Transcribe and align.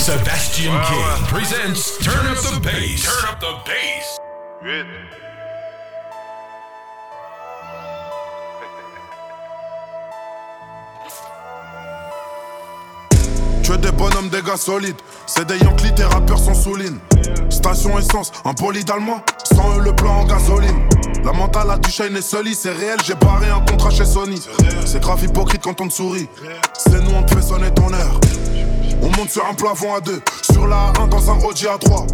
Sebastian 0.00 0.72
King 0.88 1.26
presents 1.28 1.98
Turn 1.98 2.26
Up 2.26 2.38
the 2.38 2.58
Bass. 2.62 3.02
Turn 3.04 3.28
Up 3.28 3.38
the 3.38 3.52
Bass. 3.66 4.18
Tu 13.62 13.72
es 13.72 13.76
des 13.76 13.92
bonhommes, 13.92 14.30
des 14.30 14.40
gars 14.40 14.56
solides. 14.56 14.96
C'est 15.26 15.46
des 15.46 15.58
Yankees, 15.58 15.94
tes 15.94 16.04
rappeurs 16.04 16.38
sont 16.38 16.54
souligne. 16.54 16.98
Station 17.50 17.98
essence, 17.98 18.32
un 18.46 18.54
bolide 18.54 18.90
allemand. 18.90 19.22
Sans 19.44 19.76
eux, 19.76 19.82
le 19.82 19.94
plan 19.94 20.20
en 20.20 20.24
gasoline. 20.24 20.88
La 21.24 21.32
mentale 21.34 21.72
à 21.72 21.76
du 21.76 21.90
shine 21.90 22.16
est 22.16 22.22
solide, 22.22 22.56
c'est 22.56 22.72
réel. 22.72 22.96
J'ai 23.04 23.16
barré 23.16 23.50
un 23.50 23.60
contrat 23.60 23.90
chez 23.90 24.06
Sony. 24.06 24.40
C'est 24.86 25.02
grave 25.02 25.22
hypocrite 25.22 25.62
quand 25.62 25.78
on 25.82 25.88
te 25.88 25.92
sourit. 25.92 26.26
C'est 26.78 27.02
nous, 27.02 27.12
on 27.14 27.22
te 27.22 27.34
fait 27.34 27.42
sonner 27.42 27.70
ton 27.74 27.92
heure. 27.92 28.18
On 29.02 29.10
monte 29.16 29.30
sur 29.30 29.46
un 29.46 29.54
plafond 29.54 29.94
à 29.94 30.00
deux. 30.00 30.20
Sur 30.42 30.66
la 30.66 30.92
1 31.00 31.06
dans 31.08 31.30
un 31.30 31.38
Audi 31.44 31.66
à 31.66 31.78
3. 31.78 32.06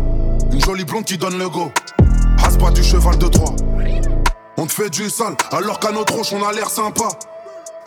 Une 0.52 0.64
jolie 0.64 0.84
blonde 0.84 1.04
qui 1.04 1.18
donne 1.18 1.38
le 1.38 1.48
go. 1.48 1.72
Has 2.44 2.56
pas 2.56 2.70
du 2.70 2.82
cheval 2.82 3.18
de 3.18 3.26
Troie. 3.26 3.54
On 4.56 4.66
te 4.66 4.72
fait 4.72 4.90
du 4.90 5.10
sale, 5.10 5.36
alors 5.52 5.78
qu'à 5.80 5.92
notre 5.92 6.14
roche, 6.14 6.32
on 6.32 6.42
a 6.46 6.52
l'air 6.52 6.70
sympa. 6.70 7.08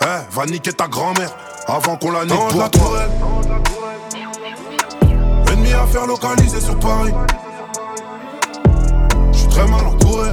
Eh, 0.01 0.35
va 0.35 0.45
niquer 0.45 0.73
ta 0.73 0.87
grand-mère 0.87 1.35
avant 1.67 1.95
qu'on 1.97 2.11
la 2.11 2.25
nique 2.25 2.35
pour 2.35 2.71
toi. 2.71 2.99
Ennemi 5.51 5.73
à 5.73 5.87
faire 5.87 6.05
localiser 6.05 6.61
sur 6.61 6.77
Paris. 6.79 7.13
J'suis 9.31 9.47
très 9.47 9.67
mal 9.67 9.85
entouré. 9.87 10.29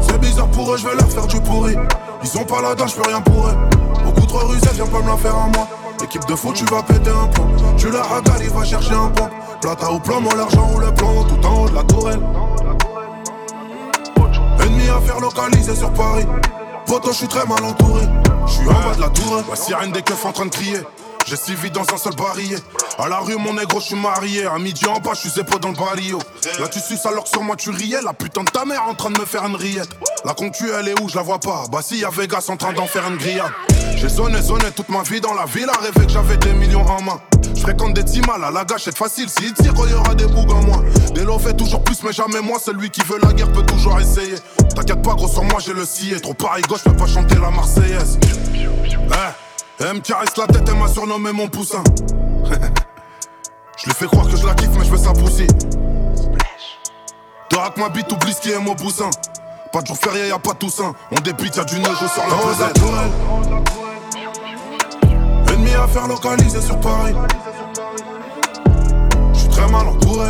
C'est 0.00 0.20
bizarre 0.20 0.48
pour 0.48 0.74
eux, 0.74 0.76
je 0.76 0.86
vais 0.86 0.94
leur 0.94 1.10
faire 1.10 1.26
du 1.26 1.40
pourri. 1.40 1.74
Ils 2.22 2.28
sont 2.28 2.44
pas 2.44 2.60
là-dedans, 2.60 2.86
j'peux 2.86 3.02
rien 3.08 3.20
pour 3.20 3.46
eux. 3.48 3.56
Beaucoup 4.04 4.26
trop 4.26 4.46
rusés, 4.46 4.68
viens 4.74 4.86
pas 4.86 5.00
me 5.00 5.08
la 5.08 5.16
faire 5.16 5.34
à 5.34 5.46
moi. 5.46 5.68
Équipe 6.04 6.26
de 6.26 6.34
foot, 6.34 6.54
tu 6.54 6.66
vas 6.66 6.82
péter 6.82 7.08
un 7.08 7.26
plomb. 7.28 7.48
Tu 7.78 7.90
la 7.90 8.02
ragales, 8.02 8.42
il 8.42 8.50
va 8.50 8.62
chercher 8.62 8.92
un 8.92 9.08
pont. 9.08 9.30
Plata 9.62 9.90
ou 9.90 9.98
plombs, 9.98 10.20
l'argent 10.36 10.70
ou 10.74 10.78
le 10.78 10.92
plomb, 10.92 11.24
tout 11.24 11.46
en 11.46 11.62
haut 11.62 11.68
de 11.70 11.74
la 11.74 11.82
tourelle. 11.82 12.20
Ennemi 14.60 14.86
à 14.90 15.00
faire 15.00 15.18
localiser 15.18 15.74
sur 15.74 15.90
Paris. 15.94 16.26
Poto, 16.86 17.10
je 17.10 17.16
suis 17.16 17.28
très 17.28 17.46
mal 17.46 17.64
entouré. 17.64 18.02
Je 18.46 18.52
suis 18.52 18.68
en 18.68 18.72
bas 18.72 18.94
de 18.94 19.00
la 19.00 19.08
tour. 19.08 19.42
La 19.48 19.56
sirène 19.56 19.92
des 19.92 20.02
keufs 20.02 20.26
en 20.26 20.32
train 20.32 20.44
de 20.44 20.50
crier. 20.50 20.80
J'ai 21.26 21.36
suivi 21.36 21.70
dans 21.70 21.82
un 21.82 21.96
seul 21.96 22.14
barillet. 22.14 22.58
À 22.98 23.08
la 23.08 23.18
rue, 23.18 23.36
mon 23.36 23.54
négro, 23.54 23.80
je 23.80 23.86
suis 23.86 23.96
marié. 23.96 24.46
À 24.46 24.58
midi 24.58 24.86
en 24.86 25.00
bas, 25.00 25.12
je 25.14 25.20
suis 25.20 25.30
zépo 25.30 25.58
dans 25.58 25.70
le 25.70 25.74
barrio. 25.74 26.18
Là, 26.60 26.68
tu 26.68 26.80
suces 26.80 27.06
alors 27.06 27.24
que 27.24 27.30
sur 27.30 27.42
moi, 27.42 27.56
tu 27.56 27.70
riais. 27.70 28.02
La 28.02 28.12
putain 28.12 28.44
de 28.44 28.50
ta 28.50 28.64
mère 28.64 28.84
en 28.86 28.94
train 28.94 29.10
de 29.10 29.18
me 29.18 29.24
faire 29.24 29.44
une 29.44 29.56
rillette. 29.56 29.88
La 30.24 30.34
concu, 30.34 30.70
elle 30.70 30.88
est 30.88 31.00
où? 31.00 31.08
Je 31.08 31.16
la 31.16 31.22
vois 31.22 31.40
pas. 31.40 31.64
Bah, 31.72 31.80
si, 31.82 31.98
y'a 31.98 32.10
Vegas 32.10 32.46
en 32.48 32.56
train 32.56 32.72
d'en 32.72 32.86
faire 32.86 33.06
une 33.08 33.16
grillade. 33.16 33.52
J'ai 33.96 34.08
zoné, 34.08 34.40
zoné 34.42 34.70
toute 34.76 34.88
ma 34.90 35.02
vie 35.02 35.20
dans 35.20 35.34
la 35.34 35.46
ville. 35.46 35.68
À 35.68 35.80
rêver 35.80 36.06
que 36.06 36.12
j'avais 36.12 36.36
des 36.36 36.52
millions 36.52 36.86
en 36.86 37.00
main. 37.02 37.20
Je 37.54 37.60
fréquente 37.60 37.94
des 37.94 38.04
timales 38.04 38.44
à 38.44 38.50
la 38.50 38.64
gâchette 38.64 38.96
facile. 38.96 39.28
S'il 39.30 39.54
tire, 39.54 39.72
il 39.86 39.90
y 39.90 39.94
aura 39.94 40.14
des 40.14 40.26
bougs 40.26 40.52
en 40.52 40.62
moi. 40.62 40.82
Des 41.14 41.24
lots 41.24 41.38
fait 41.38 41.54
toujours 41.54 41.82
plus, 41.82 42.02
mais 42.02 42.12
jamais 42.12 42.40
moi. 42.42 42.58
Celui 42.62 42.90
qui 42.90 43.00
veut 43.02 43.18
la 43.22 43.32
guerre 43.32 43.50
peut 43.52 43.64
toujours 43.64 43.98
essayer. 43.98 44.34
T'inquiète 44.74 45.02
pas, 45.02 45.14
gros, 45.14 45.28
sur 45.28 45.44
moi, 45.44 45.58
j'ai 45.64 45.72
le 45.72 45.86
scié. 45.86 46.20
Trop 46.20 46.34
pareil 46.34 46.62
gauche, 46.68 46.82
peux 46.84 46.96
pas 46.96 47.06
chanter 47.06 47.36
la 47.36 47.50
Marseillaise. 47.50 48.18
Eh, 48.22 49.53
elle 49.80 49.94
me 49.94 50.00
caresse 50.00 50.36
la 50.36 50.46
tête, 50.46 50.68
elle 50.68 50.78
m'a 50.78 50.88
surnommé 50.88 51.32
mon 51.32 51.48
poussin. 51.48 51.82
je 53.78 53.86
lui 53.86 53.94
fais 53.94 54.06
croire 54.06 54.28
que 54.28 54.36
je 54.36 54.46
la 54.46 54.54
kiffe, 54.54 54.70
mais 54.78 54.84
je 54.84 54.90
veux 54.90 54.98
sa 54.98 55.12
pousser. 55.12 55.46
Dorak 57.50 57.76
ma 57.76 57.88
bite, 57.88 58.10
oublie 58.12 58.32
ce 58.32 58.40
qui 58.40 58.50
est 58.50 58.58
mon 58.58 58.74
poussin. 58.74 59.10
Pas 59.72 59.82
de 59.82 59.86
jour 59.88 59.96
férié, 59.96 60.28
y'a 60.28 60.38
pas 60.38 60.52
de 60.52 60.58
Toussaint. 60.58 60.92
On 61.10 61.20
débite, 61.20 61.56
y'a 61.56 61.64
du 61.64 61.80
neige, 61.80 61.96
je 62.00 62.06
sors 62.06 62.24
la 62.28 62.36
pesette. 62.36 62.80
Ennemi 65.52 65.74
à 65.74 65.88
faire 65.88 66.06
localiser 66.06 66.60
sur 66.60 66.78
Paris. 66.78 67.14
J'suis 69.32 69.48
très 69.48 69.68
mal 69.68 69.88
entouré. 69.88 70.28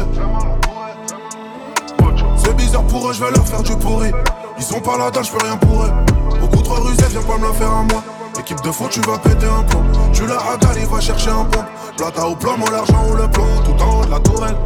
C'est 2.36 2.56
bizarre 2.56 2.84
pour 2.84 3.10
eux, 3.10 3.12
je 3.12 3.22
vais 3.22 3.30
leur 3.30 3.46
faire 3.46 3.62
du 3.62 3.76
pourri. 3.76 4.12
Ils 4.56 4.64
sont 4.64 4.80
pas 4.80 4.96
là-dedans, 4.96 5.22
j'peux 5.22 5.44
rien 5.44 5.56
pour 5.58 5.84
eux. 5.84 5.92
Beaucoup 6.40 6.62
trop 6.62 6.82
rusés, 6.82 7.04
viens 7.10 7.22
pas 7.22 7.36
me 7.36 7.46
la 7.46 7.52
faire 7.52 7.70
à 7.70 7.82
moi. 7.82 8.02
Équipe 8.44 8.60
de 8.60 8.70
foot, 8.70 8.90
tu 8.90 9.00
vas 9.00 9.16
péter 9.16 9.46
un 9.46 9.62
plomb. 9.62 9.82
Tu 10.12 10.26
la 10.26 10.36
ragales, 10.36 10.76
il 10.76 10.86
va 10.86 11.00
chercher 11.00 11.30
un 11.30 11.46
pont. 11.46 11.64
Plata 11.96 12.28
ou 12.28 12.36
plomb, 12.36 12.58
l'argent 12.70 13.06
ou 13.10 13.14
le 13.16 13.26
plomb, 13.26 13.46
tout 13.64 13.82
en 13.82 14.00
haut 14.00 14.04
de 14.04 14.10
la 14.10 14.20
tourelle. 14.20 14.56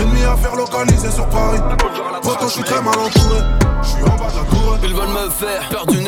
Ennemi 0.00 0.24
à 0.24 0.36
faire 0.36 0.56
localiser 0.56 1.10
sur 1.10 1.28
Paris. 1.28 1.60
Poto, 2.22 2.48
je 2.48 2.52
suis 2.52 2.62
très 2.62 2.80
mal 2.80 2.98
entouré. 2.98 3.40
Je 3.82 3.88
suis 3.88 4.02
en 4.04 4.16
bas 4.16 4.30
de 4.30 4.38
la 4.38 4.44
tour. 4.48 4.78
Ils 4.84 4.94
veulent 4.94 5.08
me 5.08 5.28
faire 5.28 5.68
perdre 5.68 5.92
du 5.92 6.00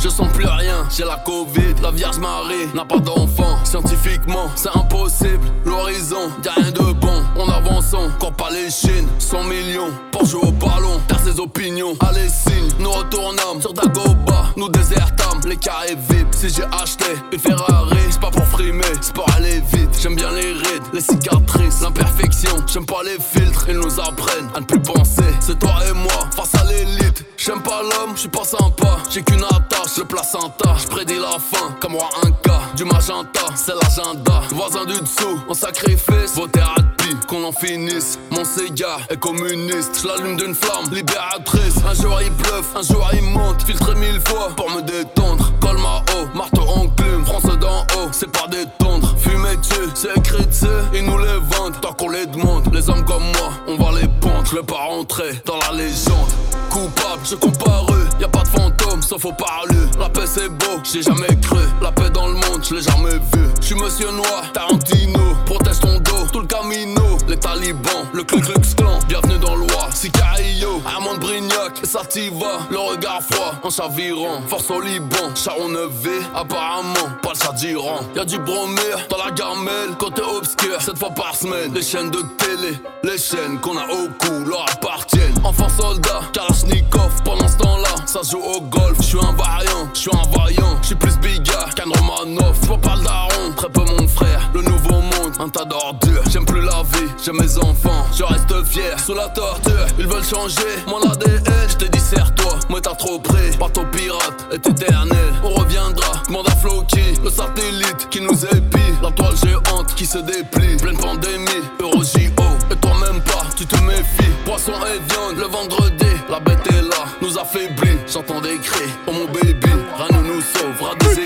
je 0.00 0.08
sens 0.08 0.28
plus 0.32 0.46
rien. 0.46 0.86
J'ai 0.94 1.04
la 1.04 1.16
Covid, 1.16 1.74
la 1.82 1.90
Vierge 1.90 2.18
Marie 2.18 2.68
n'a 2.74 2.84
pas 2.84 2.98
d'enfant. 2.98 3.56
Scientifiquement, 3.64 4.50
c'est 4.54 4.74
impossible. 4.74 5.46
L'horizon, 5.64 6.30
y'a 6.44 6.52
rien 6.52 6.70
de 6.70 6.92
bon. 6.92 7.22
On 7.36 7.48
avance, 7.48 7.94
quand 8.18 8.32
pas 8.32 8.50
les 8.50 8.70
Chines. 8.70 9.08
100 9.18 9.44
millions 9.44 9.90
pour 10.12 10.24
jouer 10.24 10.48
au 10.48 10.52
ballon. 10.52 11.00
T'as 11.08 11.18
ses 11.18 11.40
opinions, 11.40 11.94
allez 12.00 12.28
signe. 12.28 12.68
Nous 12.78 12.90
retournons 12.90 13.60
sur 13.60 13.72
Dagoba, 13.72 14.52
nous 14.56 14.68
désertons 14.68 15.40
les 15.46 15.56
carrés 15.56 15.96
VIP. 16.08 16.26
Si 16.32 16.48
j'ai 16.50 16.64
acheté 16.64 17.06
une 17.32 17.38
Ferrari, 17.38 17.96
c'est 18.10 18.20
pas 18.20 18.30
pour 18.30 18.44
frimer, 18.46 18.82
c'est 19.00 19.14
pour 19.14 19.26
aller 19.34 19.62
vite. 19.72 19.90
J'aime 20.00 20.16
bien 20.16 20.30
les 20.30 20.52
rides, 20.52 20.82
les 20.92 21.00
cicatrices, 21.00 21.80
l'imperfection. 21.80 22.56
J'aime 22.66 22.86
pas 22.86 23.02
les 23.04 23.18
filtres, 23.18 23.66
ils 23.68 23.78
nous 23.78 24.00
apprennent 24.00 24.48
à 24.54 24.60
ne 24.60 24.64
plus 24.66 24.80
penser. 24.80 25.24
C'est 25.40 25.58
toi 25.58 25.74
et 25.88 25.92
moi 25.92 26.28
face 26.34 26.54
à 26.54 26.64
l'élite. 26.64 27.24
J'aime 27.36 27.62
pas 27.62 27.82
l'homme, 27.82 28.12
je 28.14 28.20
suis 28.20 28.28
pas 28.28 28.44
sympa. 28.44 28.98
J'ai 29.10 29.22
qu'une 29.22 29.44
attache, 29.86 29.98
le 29.98 30.04
placenta. 30.04 30.74
Je 30.78 30.86
prédis 30.88 31.18
la 31.18 31.38
fin, 31.38 31.72
comme 31.80 31.92
moi 31.92 32.08
un 32.22 32.30
cas. 32.30 32.60
Du 32.76 32.84
magenta, 32.84 33.46
c'est 33.54 33.74
l'agenda. 33.74 34.42
Voisin 34.54 34.84
du 34.84 34.98
dessous, 35.00 35.40
on 35.48 35.54
sacrifice. 35.54 36.34
Vos 36.34 36.46
thérapies, 36.46 37.16
qu'on 37.28 37.44
en 37.44 37.52
finisse. 37.52 38.18
Mon 38.30 38.44
cigare 38.44 39.00
est 39.10 39.18
communiste. 39.18 40.00
Je 40.02 40.08
l'allume 40.08 40.36
d'une 40.36 40.54
flamme 40.54 40.92
libératrice. 40.92 41.76
Un 41.88 41.94
jour 41.94 42.18
il 42.22 42.30
bluffe, 42.30 42.74
un 42.76 42.82
jour 42.82 43.08
il 43.12 43.22
monte. 43.22 43.62
Filtré 43.62 43.94
mille 43.94 44.20
fois 44.26 44.50
pour 44.56 44.70
me 44.70 44.82
détendre. 44.82 45.52
Col 45.60 45.78
ma 45.78 46.02
haut, 46.14 46.28
marteau 46.34 46.62
enclume. 46.62 47.24
France 47.24 47.58
d'en 47.58 47.82
haut, 47.96 48.08
c'est 48.12 48.30
pas 48.30 48.48
détendre. 48.48 49.14
Fumer 49.18 49.56
dessus, 49.56 49.90
c'est 49.94 50.16
écrit 50.16 50.46
dessus. 50.46 50.66
Ils 50.94 51.04
nous 51.04 51.18
les 51.18 51.38
vendent 51.56 51.80
tant 51.80 51.92
qu'on 51.92 52.10
les 52.10 52.26
demande. 52.26 52.72
Les 52.74 52.88
hommes 52.90 53.04
comme 53.04 53.24
moi, 53.24 53.50
on 53.68 53.76
va 53.76 54.00
les 54.00 54.08
pendre. 54.20 54.44
Je 54.50 54.56
vais 54.56 54.62
pas 54.62 54.86
rentrer 54.88 55.40
dans 55.44 55.56
la 55.58 55.72
légende. 55.76 56.30
Coupable, 56.70 57.22
je 57.24 57.36
comparu. 57.36 58.05
Pas 58.32 58.42
de 58.42 58.48
fantôme, 58.48 59.02
sauf 59.02 59.24
au 59.24 59.32
parlu. 59.32 59.76
La 59.98 60.08
paix 60.08 60.26
c'est 60.26 60.48
beau, 60.48 60.80
j'ai 60.82 61.02
jamais 61.02 61.34
cru. 61.40 61.60
La 61.80 61.92
paix 61.92 62.10
dans 62.10 62.26
le 62.26 62.34
monde, 62.34 62.64
je 62.68 62.74
l'ai 62.74 62.82
jamais 62.82 63.18
vu. 63.32 63.48
Je 63.60 63.66
suis 63.66 63.74
monsieur 63.74 64.10
noir, 64.10 64.50
Tarantino. 64.52 65.25
Protège 65.46 65.78
ton 65.80 65.98
dos, 66.00 66.26
tout 66.32 66.40
le 66.40 66.46
camino. 66.46 67.02
Les 67.28 67.36
talibans, 67.36 68.04
le 68.12 68.24
Ku 68.24 68.40
Klux 68.40 68.74
Klan. 68.76 68.98
Bienvenue 69.08 69.38
dans 69.38 69.54
l'Oie, 69.54 69.88
Sicario. 69.94 70.82
Armand 70.84 71.16
Brignac, 71.18 71.80
et 71.82 71.86
ça 71.86 72.00
t'y 72.04 72.28
va. 72.30 72.66
Le 72.68 72.78
regard 72.78 73.22
froid, 73.22 73.54
en 73.62 73.70
chavirant. 73.70 74.42
Force 74.48 74.70
au 74.70 74.80
Liban, 74.80 75.34
Charon 75.34 75.68
Nevé. 75.68 76.20
Apparemment, 76.34 77.14
pas 77.22 77.30
le 77.34 77.38
chat 77.38 77.52
d'Iran. 77.52 78.00
Y'a 78.16 78.24
du 78.24 78.38
bromure 78.38 79.00
dans 79.08 79.18
la 79.18 79.30
gamelle. 79.30 79.96
Côté 79.98 80.22
obscur, 80.22 80.80
cette 80.80 80.98
fois 80.98 81.10
par 81.10 81.34
semaine. 81.36 81.72
Les 81.72 81.82
chaînes 81.82 82.10
de 82.10 82.22
télé, 82.38 82.76
les 83.04 83.18
chaînes 83.18 83.60
qu'on 83.60 83.78
a 83.78 83.84
au 83.84 84.08
cou 84.18 84.44
leur 84.44 84.66
appartiennent. 84.72 85.34
Enfant 85.44 85.68
soldat, 85.68 86.22
Kalashnikov. 86.32 87.22
Pendant 87.24 87.48
ce 87.48 87.56
temps-là, 87.58 87.94
ça 88.06 88.20
joue 88.28 88.42
au 88.42 88.60
golf. 88.62 88.96
Je 88.98 89.06
suis 89.06 89.18
un 89.18 89.32
variant, 89.32 89.88
je 89.94 90.00
suis 90.00 90.10
un 90.12 90.36
vaillant. 90.36 90.76
Je 90.82 90.88
suis 90.88 90.96
plus 90.96 91.16
bigard 91.18 91.72
qu'un 91.74 91.84
Romanov. 91.84 92.56
Je 92.62 92.74
pas 92.76 92.96
le 92.96 93.04
daron, 93.04 93.52
très 93.56 93.68
peu 93.68 93.84
mon 93.84 94.08
frère. 94.08 94.50
Le 94.54 94.62
nouveau 94.62 95.00
monde, 95.00 95.35
un 95.38 95.48
tas 95.48 95.64
d'ordures. 95.64 96.22
J'aime 96.30 96.44
plus 96.44 96.60
la 96.60 96.82
vie, 96.82 97.08
j'aime 97.22 97.36
mes 97.40 97.58
enfants. 97.58 98.06
Je 98.16 98.24
reste 98.24 98.64
fier 98.64 98.98
sous 98.98 99.14
la 99.14 99.28
torture. 99.28 99.86
Ils 99.98 100.06
veulent 100.06 100.24
changer 100.24 100.62
mon 100.86 101.00
ADN. 101.10 101.42
Je 101.68 101.76
te 101.76 101.84
dis, 101.86 102.00
serre-toi, 102.00 102.58
moi 102.68 102.80
t'as 102.80 102.94
trop 102.94 103.18
près. 103.18 103.50
Bateau 103.58 103.84
pirate 103.92 104.46
est 104.52 104.66
éternel. 104.66 105.32
On 105.44 105.50
reviendra, 105.50 106.22
demande 106.26 106.48
à 106.48 106.56
Floki. 106.56 107.14
Le 107.22 107.30
satellite 107.30 108.08
qui 108.10 108.20
nous 108.20 108.44
épie. 108.44 108.94
La 109.02 109.10
toile 109.10 109.36
géante 109.36 109.94
qui 109.94 110.06
se 110.06 110.18
déplie. 110.18 110.76
Pleine 110.76 110.98
pandémie, 110.98 111.64
Euro 111.80 112.02
JO. 112.02 112.44
Et 112.70 112.76
toi 112.76 112.92
même 113.00 113.20
pas, 113.22 113.44
tu 113.56 113.66
te 113.66 113.76
méfies. 113.82 114.32
Poisson 114.44 114.72
et 114.72 114.98
viande, 115.12 115.38
le 115.38 115.46
vendredi. 115.46 116.06
La 116.28 116.40
bête 116.40 116.66
est 116.68 116.82
là, 116.82 117.04
nous 117.22 117.38
affaiblit. 117.38 117.98
J'entends 118.12 118.40
des 118.40 118.58
cris, 118.58 118.90
oh 119.06 119.12
mon 119.12 119.26
baby. 119.26 119.70
Rien 119.98 120.22
ne 120.22 120.28
nous 120.28 120.40
sauvera 120.40 120.94
des. 120.96 121.25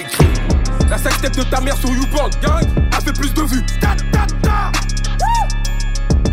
La 0.91 0.99
sextape 0.99 1.37
de 1.37 1.45
ta 1.45 1.61
mère 1.61 1.77
sur 1.77 1.89
YouPorn, 1.89 2.31
gang, 2.43 2.67
a 2.91 3.01
fait 3.01 3.13
plus 3.13 3.33
de 3.33 3.43
vues. 3.43 3.65
Ta, 3.81 3.95
ta, 4.11 4.27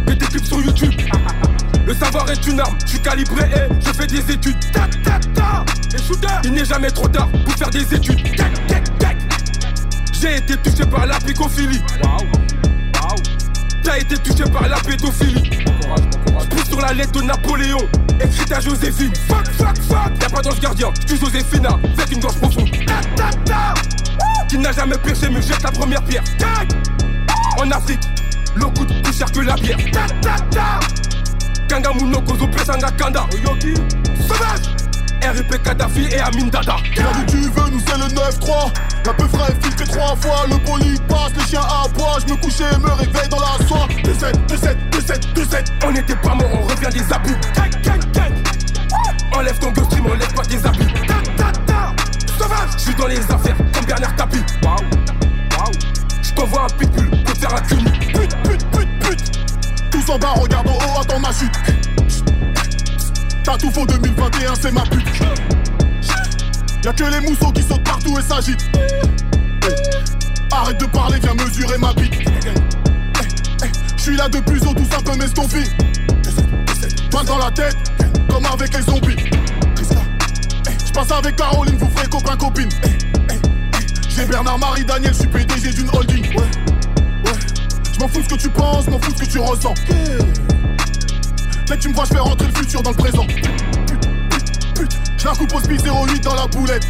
tes 0.08 0.26
clips 0.26 0.46
sur 0.46 0.60
YouTube. 0.60 0.94
Le 1.86 1.94
savoir 1.94 2.28
est 2.32 2.48
une 2.48 2.60
arme, 2.60 2.76
je 2.84 2.90
suis 2.90 3.00
calibré 3.00 3.44
et 3.44 3.72
je 3.80 3.94
fais 3.94 4.08
des 4.08 4.32
études. 4.32 4.58
Et 5.94 6.02
shooter, 6.02 6.28
il 6.44 6.54
n'est 6.54 6.66
jamais 6.66 6.90
trop 6.90 7.08
tard 7.08 7.30
pour 7.46 7.54
faire 7.54 7.70
des 7.70 7.94
études. 7.94 8.20
J'ai 10.20 10.38
été 10.38 10.58
touché 10.58 10.90
par 10.90 11.06
la 11.06 11.20
picophilie. 11.20 11.80
T'as 13.88 14.00
été 14.00 14.18
touché 14.18 14.44
par 14.52 14.68
la 14.68 14.76
pédophilie. 14.80 15.50
J'pousse 16.42 16.66
sur 16.68 16.82
la 16.82 16.92
lettre 16.92 17.14
de 17.14 17.22
Napoléon, 17.22 17.78
écrite 18.22 18.52
à 18.52 18.60
Joséphine. 18.60 19.14
Fuck, 19.30 19.48
fuck, 19.54 19.82
fuck. 19.84 20.22
Y'a 20.22 20.30
pas 20.30 20.42
d'ange 20.42 20.60
gardien, 20.60 20.90
j'tue 21.04 21.18
Joséphina, 21.18 21.70
faites 21.98 22.12
une 22.12 22.20
gorge 22.20 22.36
profonde. 22.36 22.70
Qui 24.50 24.58
n'a 24.58 24.74
jamais 24.74 24.98
pêché 24.98 25.30
me 25.30 25.40
jette 25.40 25.64
la 25.64 25.72
première 25.72 26.04
pierre. 26.04 26.24
En 27.58 27.72
Afrique, 27.72 28.02
le 28.56 28.66
coup 28.66 28.86
de 28.86 29.02
plus 29.02 29.18
cher 29.18 29.32
que 29.32 29.40
la 29.40 29.56
bière. 29.56 29.78
Kanga 31.70 31.94
Munokozo 31.94 32.46
Pesanga 32.48 32.92
Kanda. 32.92 33.26
Sauvage! 34.20 34.87
RIP 35.22 35.64
Kadhafi 35.64 36.08
et 36.12 36.20
Amin 36.20 36.48
Dada. 36.48 36.78
Là 36.96 37.04
tu 37.28 37.38
veux, 37.38 37.70
nous 37.72 37.80
c'est 37.80 37.98
le 37.98 38.06
9-3. 38.06 38.72
La 39.06 39.14
peu 39.14 39.28
frais 39.28 39.54
filtré 39.62 39.86
trois 39.86 40.16
fois. 40.16 40.46
Le 40.50 40.58
bolide 40.66 41.02
passe, 41.08 41.32
les 41.38 41.46
chiens 41.46 41.62
à 41.62 41.88
bois. 41.90 42.18
Je 42.26 42.34
me 42.34 42.38
couchais, 42.40 42.78
me 42.80 42.90
réveille 42.92 43.30
dans 43.30 43.40
la 43.40 43.66
soie. 43.68 43.88
2-7, 44.04 44.34
2-7, 44.48 44.78
2-7, 44.92 45.34
2-7. 45.34 45.66
On 45.86 45.92
n'était 45.92 46.16
pas 46.16 46.36
mort, 46.36 46.50
on 46.54 46.62
revient 46.64 46.90
des 46.92 47.14
abus. 47.14 47.36
Enlève 49.34 49.60
ton 49.60 49.72
ghost, 49.72 49.94
enlève 49.94 50.34
pas 50.34 50.44
tes 50.44 50.66
abus. 50.66 50.88
Sauvage, 52.38 52.70
je 52.74 52.80
suis 52.80 52.96
dans 52.96 53.08
les 53.08 53.20
affaires 53.20 53.58
comme 53.74 53.86
Bernard 53.86 54.16
Tapie. 54.16 54.44
Waouh, 54.64 54.76
waouh. 55.58 55.72
Je 56.22 56.34
t'envoie 56.34 56.64
un 56.66 56.78
pitbull 56.78 57.24
pour 57.24 57.36
faire 57.36 57.56
un 57.56 57.62
cul. 57.62 57.76
Pute, 57.76 58.36
pute, 58.44 58.72
pute, 58.72 59.00
pute. 59.00 59.32
Tous 59.92 60.12
en 60.12 60.18
bas, 60.20 60.34
regarde 60.36 60.68
en 60.68 60.74
haut, 60.74 61.02
attends 61.02 61.20
ma 61.20 61.32
chute. 61.32 61.87
T'as 63.48 63.58
tout 63.58 63.72
faux 63.72 63.86
2021, 63.86 64.56
c'est 64.62 64.74
ma 64.74 64.82
pute. 64.82 65.08
Y'a 66.84 66.92
que 66.92 67.04
les 67.06 67.22
mousseaux 67.22 67.50
qui 67.54 67.62
sautent 67.64 67.82
partout 67.82 68.20
et 68.20 68.22
s'agitent. 68.22 68.70
Arrête 70.52 70.78
de 70.78 70.86
parler, 70.88 71.18
viens 71.24 71.34
mesurer 71.34 71.78
ma 71.78 71.94
bite. 71.94 72.14
Je 73.96 74.02
suis 74.02 74.18
là 74.18 74.28
depuis 74.28 74.60
haut, 74.68 74.74
tout 74.74 74.86
ça 74.92 74.98
peut 74.98 75.16
m'estomper. 75.16 75.64
Toi 77.10 77.24
dans 77.24 77.38
la 77.38 77.50
tête, 77.52 77.78
comme 78.30 78.46
avec 78.48 78.76
les 78.76 78.82
zombies. 78.82 79.16
Je 80.86 80.92
passe 80.92 81.12
avec 81.14 81.38
Caroline, 81.38 81.78
vous 81.78 81.90
ferez 81.96 82.10
copain 82.10 82.36
copine. 82.36 82.70
J'ai 84.10 84.26
Bernard 84.26 84.60
Marie 84.60 84.84
Daniel, 84.84 85.14
je 85.14 85.20
suis 85.20 85.28
PDG 85.30 85.72
d'une 85.72 85.90
holding. 85.94 86.36
Ouais, 86.36 86.42
ouais. 86.42 87.40
Je 87.94 88.00
m'en 88.02 88.10
fous 88.10 88.24
ce 88.24 88.36
que 88.36 88.42
tu 88.42 88.50
penses, 88.50 88.90
m'en 88.90 89.00
fous 89.00 89.14
ce 89.16 89.24
que 89.24 89.32
tu 89.32 89.40
ressens. 89.40 89.74
Que 91.68 91.74
tu 91.74 91.90
me 91.90 91.94
vois, 91.94 92.06
je 92.06 92.14
fais 92.14 92.20
rentrer 92.20 92.48
le 92.48 92.54
futur 92.54 92.82
dans 92.82 92.92
le 92.92 92.96
présent. 92.96 93.28
Je 95.18 95.26
la 95.26 95.32
coupe 95.32 95.54
au 95.54 95.60
speed 95.60 95.82
08 95.86 96.24
dans 96.24 96.36
la 96.36 96.48
boulette. 96.48 96.88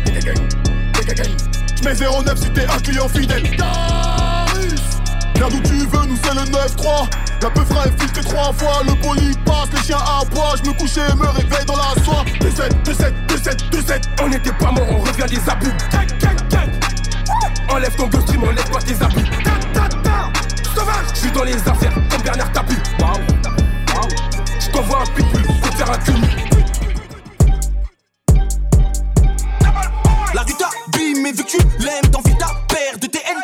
Je 1.75 1.83
mets 1.83 1.95
09 1.95 2.37
si 2.37 2.49
t'es 2.51 2.65
un 2.65 2.77
client 2.77 3.09
fidèle. 3.09 3.43
Viens 5.35 5.49
d'où 5.49 5.59
tu 5.61 5.73
veux, 5.73 6.05
nous 6.05 6.17
c'est 6.23 6.33
le 6.35 6.41
9-3. 6.41 7.09
La 7.41 7.49
peu 7.49 7.65
frais 7.65 7.91
filtré 7.99 8.21
trois 8.21 8.53
fois. 8.53 8.83
Le 8.85 8.93
poli 9.01 9.35
passe, 9.45 9.69
les 9.73 9.81
chiens 9.83 9.97
à 9.97 10.23
bois. 10.25 10.53
Je 10.63 10.69
me 10.69 10.73
couchais, 10.77 11.13
me 11.15 11.25
réveille 11.25 11.65
dans 11.65 11.75
la 11.75 12.03
soie. 12.03 12.23
2-7, 12.39 12.69
2-7, 12.85 13.13
2-7, 13.27 13.69
2-7. 13.71 14.03
On 14.21 14.29
n'était 14.29 14.53
pas 14.53 14.71
mort, 14.71 14.87
on 14.91 14.99
revient 14.99 15.25
des 15.27 15.49
abus. 15.49 15.73
Enlève 17.69 17.95
ton 17.95 18.07
ghost 18.07 18.29
enlève 18.29 18.69
pas 18.69 18.79
tes 18.79 19.03
abus. 19.03 19.25
Sauvage, 20.75 21.07
je 21.13 21.19
suis 21.19 21.31
dans 21.31 21.43
les 21.43 21.57
affaires 21.67 21.93
comme 22.11 22.21
Bernard 22.21 22.51
Tapie. 22.51 22.77
Je 22.99 23.36
t'envoie 24.77 24.99
un 25.01 25.05
pitbull 25.15 25.41
pour 25.41 25.73
faire 25.75 25.91
un 25.91 25.97
cul. 25.97 26.11
La 30.35 30.41
Ruta, 30.41 30.69
bim, 30.93 31.21
mais 31.23 31.31
vu 31.31 31.43
que 31.43 31.49
tu 31.49 31.57
l'aimes, 31.79 32.11
t'envie 32.11 32.37
ta 32.37 32.51
paire 32.67 32.99
de 32.99 33.07
TN. 33.07 33.37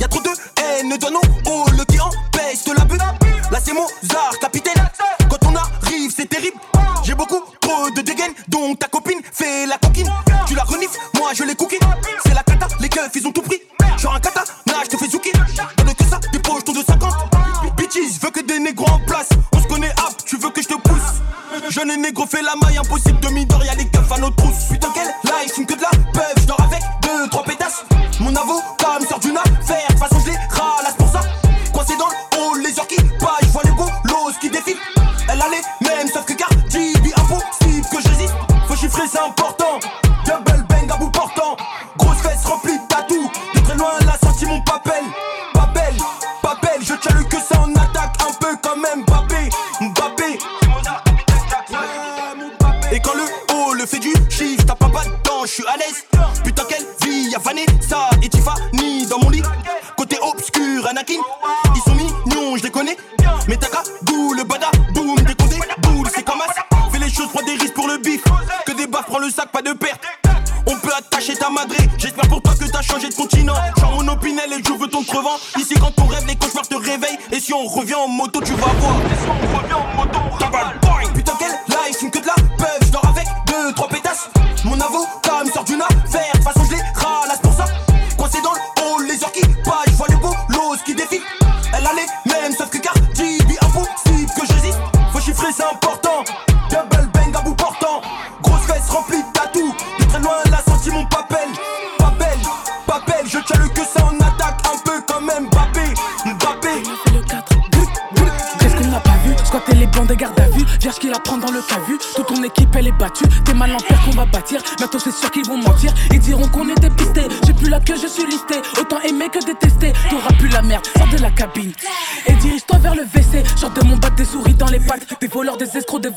Y'a 0.00 0.08
trop 0.08 0.22
de 0.22 0.30
haine, 0.62 0.96
donne 0.96 1.16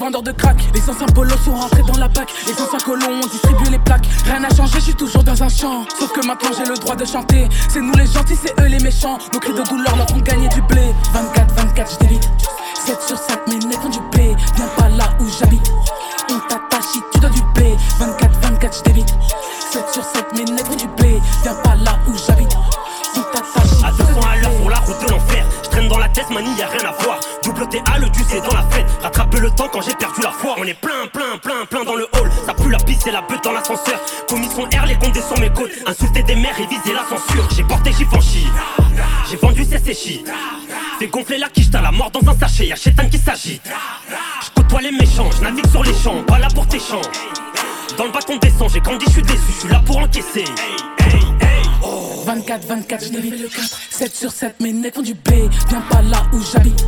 vendeurs 0.01 0.23
de 0.23 0.31
crack. 0.31 0.57
Les 0.73 0.89
anciens 0.89 1.05
polos 1.07 1.39
sont 1.45 1.53
rentrés 1.53 1.83
dans 1.83 1.97
la 1.97 2.07
bac 2.07 2.27
Les 2.47 2.53
anciens 2.53 2.79
colons 2.83 3.19
ont 3.23 3.27
distribué 3.27 3.69
les 3.69 3.79
plaques. 3.79 4.07
Rien 4.25 4.39
n'a 4.39 4.49
changé 4.49 4.73
je 4.79 4.85
suis 4.85 4.95
toujours 4.95 5.23
dans 5.23 5.43
un 5.43 5.49
champ. 5.49 5.85
Sauf 5.99 6.11
que 6.11 6.25
maintenant 6.25 6.49
j'ai 6.57 6.65
le 6.65 6.75
droit 6.75 6.95
de 6.95 7.05
chanter. 7.05 7.47
C'est 7.69 7.81
nous 7.81 7.93
les 7.93 8.07
gentils 8.07 8.35
c'est 8.41 8.59
eux 8.59 8.67
les 8.67 8.79
méchants. 8.79 9.19
Nos 9.31 9.39
cris 9.39 9.53
de 9.53 9.61
douleur 9.61 9.95
leur 9.95 10.09
font 10.09 10.17
gagner 10.17 10.49
du 10.49 10.61
blé. 10.63 10.81
24 11.13 11.53
24 11.53 11.91
je 11.91 11.97
t'évite. 11.97 12.29
7 12.83 13.01
sur 13.07 13.17
7 13.17 13.47
mes 13.47 13.59
nègres 13.59 13.85
ont 13.85 13.89
du 13.89 13.99
blé. 14.11 14.35
Viens 14.55 14.67
pas 14.75 14.89
là 14.89 15.13
où 15.19 15.25
j'habite. 15.39 15.71
On 16.31 16.39
t'attache 16.49 16.97
tu 17.13 17.19
dois 17.19 17.29
du 17.29 17.41
blé. 17.53 17.75
24 17.99 18.39
24 18.41 18.77
je 18.77 18.81
t'évite. 18.81 19.15
7 19.71 19.85
sur 19.93 20.03
7 20.03 20.25
mes 20.35 20.45
nègres 20.45 20.71
ont 20.71 20.75
du 20.75 20.87
blé. 20.97 21.21
Viens 21.43 21.55
pas 21.55 21.75
là 21.75 21.99
où 22.07 22.13
j'habite. 22.27 22.57
On 23.15 23.21
t'attache 23.21 23.83
À 23.83 23.91
tu 23.91 23.97
dois 23.97 24.13
200 24.15 24.27
à 24.27 24.35
l'heure 24.37 24.55
pour 24.61 24.69
la 24.71 24.79
route 24.79 25.05
de 25.05 25.11
l'enfer. 25.11 25.45
Je 25.63 25.69
traîne 25.69 25.87
dans 25.87 25.99
la 25.99 26.09
tête, 26.09 26.29
manie, 26.31 26.55
y 26.57 26.63
a 26.63 26.67
rien 26.67 26.89
à 26.89 27.03
voir. 27.03 27.19
Double 27.43 27.67
TA, 27.69 27.99
le 27.99 28.09
du 28.09 28.23
c'est 28.27 28.41
dans 28.41 28.55
la 28.55 28.63
fête. 28.63 28.87
Rattrape 29.03 29.20
le 29.41 29.49
temps 29.49 29.67
quand 29.71 29.81
j'ai 29.81 29.93
perdu 29.93 30.21
la 30.21 30.31
foi. 30.31 30.55
On 30.57 30.63
est 30.63 30.79
plein, 30.79 31.07
plein, 31.11 31.37
plein, 31.41 31.65
plein 31.65 31.83
dans 31.83 31.95
le 31.95 32.03
hall. 32.03 32.29
Ça 32.45 32.53
pue 32.53 32.69
la 32.69 32.77
piste 32.77 33.07
et 33.07 33.11
la 33.11 33.21
butte 33.21 33.43
dans 33.43 33.51
l'ascenseur. 33.51 33.99
Commission 34.29 34.63
R, 34.63 34.85
les 34.85 34.95
comptes 34.95 35.15
sur 35.15 35.39
mes 35.39 35.49
côtes. 35.49 35.71
Insulter 35.85 36.23
des 36.23 36.35
mères 36.35 36.59
et 36.59 36.67
viser 36.67 36.93
la 36.93 37.03
censure. 37.03 37.47
J'ai 37.55 37.63
porté, 37.63 37.91
franchi. 37.91 38.47
J'ai 39.29 39.37
vendu 39.37 39.65
CCJ. 39.65 40.23
Fais 40.99 41.07
gonfler 41.07 41.39
la 41.39 41.49
quiche, 41.49 41.71
t'as 41.71 41.81
la 41.81 41.91
mort 41.91 42.11
dans 42.11 42.31
un 42.31 42.37
sachet. 42.37 42.67
Y'a 42.67 42.75
Chétan 42.75 43.09
qui 43.09 43.17
s'agite. 43.17 43.63
Je 44.43 44.49
côtoie 44.51 44.81
les 44.81 44.91
méchants, 44.91 45.29
je 45.35 45.41
navigue 45.41 45.67
sur 45.67 45.83
les 45.83 45.93
champs. 45.93 46.21
Pas 46.23 46.37
là 46.37 46.47
pour 46.53 46.67
tes 46.67 46.79
champs. 46.79 47.01
Dans 47.97 48.05
le 48.05 48.11
bâton 48.11 48.37
descend, 48.37 48.69
j'ai 48.71 48.79
grandi, 48.79 49.05
je 49.07 49.11
suis 49.11 49.21
déçu. 49.23 49.39
Je 49.55 49.59
suis 49.61 49.69
là 49.69 49.81
pour 49.85 49.97
encaisser. 49.97 50.45
24, 52.25 52.67
24, 52.67 53.05
je 53.05 53.09
t'évite 53.09 53.49
7 53.89 54.15
sur 54.15 54.31
7, 54.31 54.59
mes 54.59 54.71
nègres 54.71 54.95
font 54.95 55.01
du 55.01 55.13
blé 55.15 55.49
Viens 55.69 55.81
pas 55.81 56.01
là 56.03 56.23
où 56.33 56.39
j'habite 56.39 56.85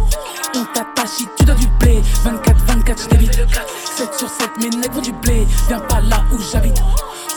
On 0.56 0.64
t'attache 0.66 1.26
tu 1.38 1.46
dois 1.46 1.56
du 1.56 1.68
blé 1.84 2.02
24, 2.24 2.58
24, 2.66 3.02
je 3.04 3.08
t'évite 3.08 3.34
7 3.98 4.14
sur 4.18 4.30
7, 4.30 4.50
mes 4.62 4.70
nègres 4.70 5.02
du 5.02 5.12
blé 5.12 5.46
Viens 5.68 5.80
pas 5.80 6.02
là 6.02 6.24
où 6.32 6.38
j'habite 6.52 6.82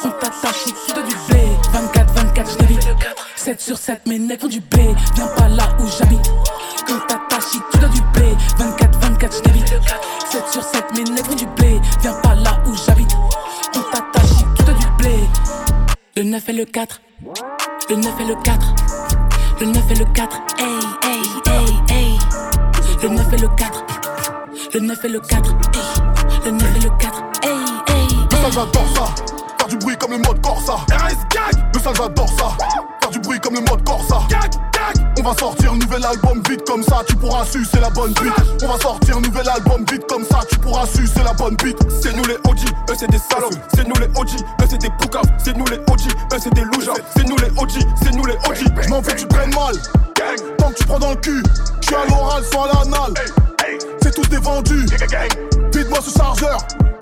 On 0.04 0.10
t'attache 0.10 0.64
dois 0.94 1.02
du 1.02 1.14
blé 1.28 1.46
24, 1.72 2.14
24, 2.14 2.50
je 2.50 2.56
t'évite 2.56 2.88
7 3.46 3.60
sur 3.60 3.78
7, 3.78 4.06
mes 4.08 4.18
nègres 4.18 4.48
du 4.48 4.58
blé. 4.58 4.92
Viens 5.14 5.28
pas 5.36 5.46
là 5.46 5.68
où 5.78 5.86
j'habite. 5.86 6.32
Quand 6.84 6.98
t'as 7.06 7.20
ta 7.28 7.40
shit, 7.40 7.62
tu 7.70 7.78
dois 7.78 7.88
du 7.90 8.00
blé. 8.12 8.34
24, 8.58 8.98
24, 8.98 9.36
j'dévite. 9.36 9.68
7 10.32 10.44
sur 10.50 10.62
7, 10.64 10.84
mes 10.96 11.04
nègres 11.04 11.36
du 11.36 11.46
blé. 11.46 11.80
Viens 12.00 12.14
pas 12.22 12.34
là 12.34 12.60
où 12.66 12.74
j'habite. 12.74 13.16
Quand 13.72 13.84
t'as 13.92 14.00
ta 14.12 14.26
shit, 14.26 14.46
tu 14.56 14.64
dois 14.64 14.74
du 14.74 14.86
blé. 14.98 15.14
Le 16.16 16.24
9 16.24 16.48
et 16.48 16.52
le 16.54 16.64
4. 16.64 17.00
Le 17.88 17.94
9 17.94 18.20
et 18.20 18.24
le 18.24 18.34
4. 18.42 18.66
Le 19.60 19.66
9 19.66 19.90
et 19.92 19.94
le 19.94 20.04
4. 20.06 20.36
Hey, 20.58 20.66
hey, 21.04 21.22
hey, 21.46 21.94
hey. 21.94 22.18
Le 23.00 23.08
9 23.10 23.32
et 23.32 23.36
le 23.36 23.48
4. 23.56 23.85
Le 24.76 24.82
9 24.82 25.04
et 25.06 25.08
le 25.08 25.20
4. 25.20 25.48
Hey. 25.48 26.44
Le 26.44 26.50
9 26.50 26.76
et 26.76 26.80
le 26.80 26.90
4. 26.98 27.22
Hey, 27.42 27.50
hey, 27.88 28.08
Le 28.30 28.36
sale 28.36 28.52
j'adore 28.52 28.84
ça. 28.94 29.14
Faire 29.56 29.68
du 29.68 29.76
bruit 29.78 29.96
comme 29.96 30.10
le 30.10 30.18
mode 30.18 30.42
Corsa. 30.42 30.74
RS 30.74 31.16
gag, 31.30 31.64
Le 31.74 31.80
sale 31.80 31.94
j'adore 31.96 32.28
ça. 32.28 32.58
Faire 33.00 33.10
du 33.10 33.18
bruit 33.20 33.40
comme 33.40 33.54
le 33.54 33.60
mode 33.60 33.82
Corsa. 33.84 34.18
gag, 34.28 34.50
gag. 34.74 35.14
On 35.18 35.22
va 35.22 35.34
sortir 35.34 35.72
nouvel 35.72 36.04
album 36.04 36.42
vite 36.46 36.62
comme 36.66 36.82
ça, 36.82 37.02
tu 37.08 37.16
pourras 37.16 37.46
sucer 37.46 37.80
la 37.80 37.88
bonne 37.88 38.12
bite. 38.12 38.34
On 38.62 38.66
va 38.66 38.78
sortir 38.78 39.18
nouvel 39.18 39.48
album 39.48 39.82
vite 39.90 40.06
comme 40.10 40.24
ça, 40.24 40.40
tu 40.46 40.58
pourras 40.58 40.86
sucer 40.86 41.22
la 41.24 41.32
bonne 41.32 41.56
bite. 41.56 41.78
C'est 42.02 42.14
nous 42.14 42.24
les 42.24 42.36
OG, 42.44 42.68
eux 42.90 42.94
c'est 42.98 43.10
des 43.10 43.20
salopes. 43.30 43.56
C'est 43.74 43.88
nous 43.88 43.98
les 43.98 44.08
OG, 44.14 44.28
eux 44.60 44.66
c'est 44.68 44.76
des 44.76 44.90
poucaves. 45.00 45.32
C'est 45.42 45.56
nous 45.56 45.64
les 45.64 45.78
OG, 45.90 46.00
eux 46.34 46.38
c'est 46.38 46.52
des 46.52 46.64
loujas. 46.64 47.00
C'est 47.16 47.26
nous 47.26 47.36
les 47.38 47.50
OG, 47.56 47.70
c'est 48.02 48.14
nous 48.14 48.26
les 48.26 48.34
OG. 48.34 48.82
Je 48.82 48.88
m'en 48.90 49.02
fous 49.02 49.12
que 49.12 49.20
tu 49.20 49.26
prennes 49.26 49.54
mal. 49.54 49.74
Tant 50.58 50.68
que 50.68 50.74
tu 50.74 50.84
prends 50.84 50.98
dans 50.98 51.12
le 51.12 51.16
cul, 51.16 51.42
je 51.80 51.86
suis 51.86 51.96
à 51.96 52.04
l'oral, 52.10 52.42
à 52.52 52.84
l'anal. 52.84 53.14
C'est 54.06 54.14
tous 54.14 54.28
des 54.28 54.36
vendus. 54.36 54.86
Vide-moi 55.74 55.98
ce 56.00 56.16
chargeur. 56.16 56.58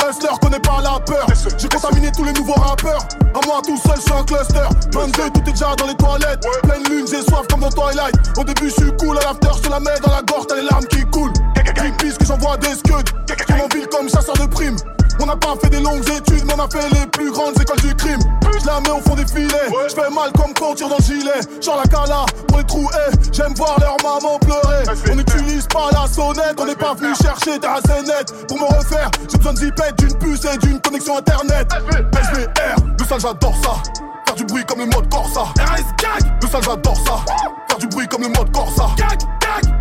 Hustler 0.08 0.30
connaît 0.40 0.58
pas 0.60 0.80
la 0.82 0.98
peur? 1.00 1.26
J'ai 1.58 1.68
contaminé 1.68 2.10
tous 2.10 2.24
les 2.24 2.32
nouveaux 2.32 2.54
rappeurs. 2.54 3.06
À 3.34 3.46
moi 3.46 3.60
tout 3.62 3.76
seul, 3.76 3.96
je 3.96 4.00
suis 4.00 4.12
un 4.12 4.24
cluster. 4.24 4.64
22, 4.90 5.12
tout 5.12 5.40
est 5.40 5.52
déjà 5.52 5.74
dans 5.76 5.86
les 5.86 5.94
toilettes. 5.96 6.46
Pleine 6.62 6.82
lune, 6.88 7.06
j'ai 7.06 7.20
soif 7.20 7.46
comme 7.50 7.60
dans 7.60 7.68
Twilight. 7.68 8.14
Au 8.38 8.44
début, 8.44 8.70
je 8.70 8.82
suis 8.84 8.96
cool, 8.96 9.18
à 9.18 9.24
l'after, 9.24 9.50
je 9.62 9.68
la 9.68 9.80
mets 9.80 10.00
dans 10.02 10.12
la 10.12 10.22
gorge, 10.22 10.46
t'as 10.48 10.56
les 10.56 10.62
larmes 10.62 10.86
qui 10.86 11.04
coulent. 11.10 11.32
Greenpeace 11.74 12.16
que 12.18 12.24
j'envoie 12.24 12.56
des 12.56 12.74
scuds. 12.74 13.04
Tourne 13.48 13.60
en 13.60 13.68
ville 13.74 13.88
comme 13.88 14.08
chasseur 14.08 14.36
de 14.38 14.46
primes. 14.46 14.76
On 15.20 15.26
n'a 15.26 15.36
pas 15.36 15.54
fait 15.62 15.68
des 15.68 15.80
longues 15.80 16.08
études, 16.08 16.44
mais 16.46 16.54
on 16.56 16.64
a 16.64 16.68
fait 16.68 16.88
les 16.90 17.06
plus 17.06 17.30
grandes 17.30 17.60
écoles 17.60 17.80
du 17.80 17.94
crime. 17.94 18.20
Je 18.60 18.66
la 18.66 18.80
mets 18.80 18.90
au 18.90 19.00
fond 19.00 19.14
des 19.14 19.26
filets. 19.26 19.68
Je 19.88 19.94
fais 19.94 20.10
mal 20.10 20.32
comme 20.32 20.54
quand 20.54 20.70
on 20.70 20.74
tire 20.74 20.88
dans 20.88 20.96
le 20.96 21.04
gilet. 21.04 21.40
Genre 21.60 21.76
la 21.76 21.84
cala 21.84 22.24
pour 22.48 22.58
les 22.58 22.64
trous, 22.64 22.88
eh. 22.94 23.13
Voir 23.56 23.78
leur 23.80 23.96
maman 24.02 24.38
pleurer. 24.38 24.84
On 25.10 25.14
n'utilise 25.14 25.66
pas 25.66 25.88
la 25.92 26.06
sonnette, 26.06 26.54
on 26.58 26.66
n'est 26.66 26.74
pas 26.74 26.94
venu 26.94 27.14
chercher 27.14 27.58
ta 27.58 27.74
net 28.02 28.32
Pour 28.48 28.58
me 28.58 28.64
refaire, 28.64 29.10
j'ai 29.30 29.38
besoin 29.38 29.52
de 29.52 29.58
zipette, 29.58 29.96
d'une 29.98 30.18
puce 30.18 30.44
et 30.44 30.58
d'une 30.58 30.80
connexion 30.80 31.18
internet. 31.18 31.68
SVR, 31.72 32.76
le 32.98 33.04
sale 33.04 33.20
j'adore 33.20 33.54
ça. 33.62 33.82
Faire 34.26 34.34
du 34.34 34.44
bruit 34.44 34.64
comme 34.64 34.80
le 34.80 34.86
mode 34.86 35.08
Corsa. 35.08 35.42
RS 35.42 35.84
gag, 35.98 36.32
Le 36.42 36.48
sale 36.48 36.62
j'adore 36.64 36.96
ça. 36.96 37.24
Faire 37.68 37.78
du 37.78 37.86
bruit 37.94 38.08
comme 38.08 38.22
le 38.22 38.28
mode 38.28 38.52
Corsa. 38.52 38.88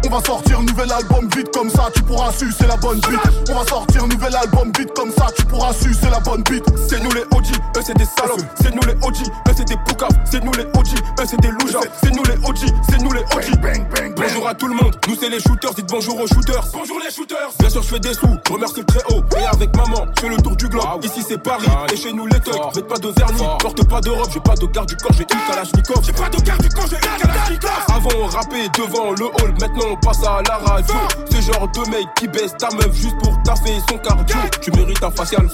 On 0.05 0.09
va 0.09 0.23
sortir 0.23 0.61
nouvel 0.61 0.91
album 0.91 1.27
vite 1.35 1.49
comme 1.51 1.69
ça, 1.69 1.89
tu 1.95 2.03
pourras 2.03 2.31
sucer 2.31 2.67
la 2.67 2.77
bonne 2.77 2.99
bite. 2.99 3.49
On 3.49 3.55
va 3.55 3.65
sortir 3.65 4.05
nouvel 4.05 4.35
album 4.35 4.71
vite 4.77 4.93
comme 4.95 5.11
ça, 5.11 5.25
tu 5.35 5.43
pourras 5.45 5.73
sucer 5.73 6.09
la 6.11 6.19
bonne 6.19 6.43
bite. 6.43 6.65
C'est 6.87 6.99
nous 6.99 7.11
les 7.11 7.23
OG, 7.31 7.45
eux 7.77 7.81
c'est 7.83 7.97
des 7.97 8.05
salopes. 8.05 8.45
C'est 8.61 8.75
nous 8.75 8.81
les 8.83 8.93
OG, 9.01 9.15
eux 9.49 9.53
c'est 9.57 9.67
des 9.67 9.77
poucaves. 9.77 10.15
C'est 10.29 10.43
nous 10.43 10.51
les 10.53 10.65
OG, 10.65 10.87
eux 11.19 11.25
c'est 11.25 11.39
des 11.39 11.47
loujas. 11.47 11.79
C'est 12.03 12.11
nous 12.11 12.23
les 12.23 12.35
OG, 12.47 12.57
c'est 12.89 13.01
nous 13.01 13.11
les 13.13 13.21
OG. 13.21 14.15
Bonjour 14.15 14.47
à 14.47 14.53
tout 14.53 14.67
le 14.67 14.75
monde, 14.75 14.95
nous 15.07 15.15
c'est 15.19 15.29
les 15.29 15.39
shooters. 15.39 15.73
Dites 15.73 15.89
bonjour 15.89 16.19
aux 16.19 16.27
shooters. 16.27 16.65
Bonjour 16.73 16.99
les 17.03 17.11
shooters. 17.11 17.49
Bien 17.59 17.69
sûr, 17.69 17.81
je 17.81 17.87
fais 17.87 17.99
des 17.99 18.13
sous, 18.13 18.37
je 18.47 18.53
remercie 18.53 18.79
le 18.81 18.85
très 18.85 19.03
haut. 19.09 19.23
Et 19.39 19.45
avec 19.45 19.75
maman, 19.75 20.05
je 20.15 20.21
fais 20.21 20.29
le 20.29 20.37
tour 20.37 20.55
du 20.55 20.67
globe. 20.67 21.03
Ici 21.03 21.25
c'est 21.27 21.41
Paris, 21.41 21.65
et 21.91 21.97
chez 21.97 22.13
nous 22.13 22.27
les 22.27 22.39
thugs. 22.41 22.73
Faites 22.73 22.87
pas 22.87 22.99
de 22.99 23.07
vernis, 23.07 23.47
porte 23.59 23.87
pas 23.87 24.01
de 24.01 24.11
robe. 24.11 24.29
J'ai 24.31 24.39
pas 24.39 24.55
de 24.55 24.65
garde 24.67 24.89
du 24.89 24.97
corps, 24.97 25.13
j'ai 25.13 25.23
une 25.23 25.47
Kalachnikov. 25.47 26.03
J'ai 26.03 26.13
pas 26.13 26.29
de 26.29 26.41
garde 26.41 26.61
du 26.61 26.69
corps, 26.69 26.87
j'ai 26.87 26.97
une 26.97 27.21
Kalachnikov. 27.21 28.02
Avant 28.03 28.19
on 28.19 28.25
rappait 28.25 28.67
devant 28.77 29.11
le 29.11 29.25
hall, 29.27 29.53
maintenant 29.61 29.85
on 29.91 29.95
passe 29.95 30.21
à 30.25 30.41
la 30.45 30.57
radio. 30.57 30.93
Ce 31.31 31.39
genre 31.39 31.69
de 31.69 31.89
mec 31.89 32.05
qui 32.17 32.27
baisse 32.27 32.53
ta 32.57 32.69
meuf 32.75 32.93
juste 32.93 33.17
pour 33.19 33.41
taffer 33.43 33.77
son 33.89 33.97
cardio. 33.97 34.35
Tu 34.61 34.71
mérites 34.71 35.01
un 35.01 35.11
facial. 35.11 35.47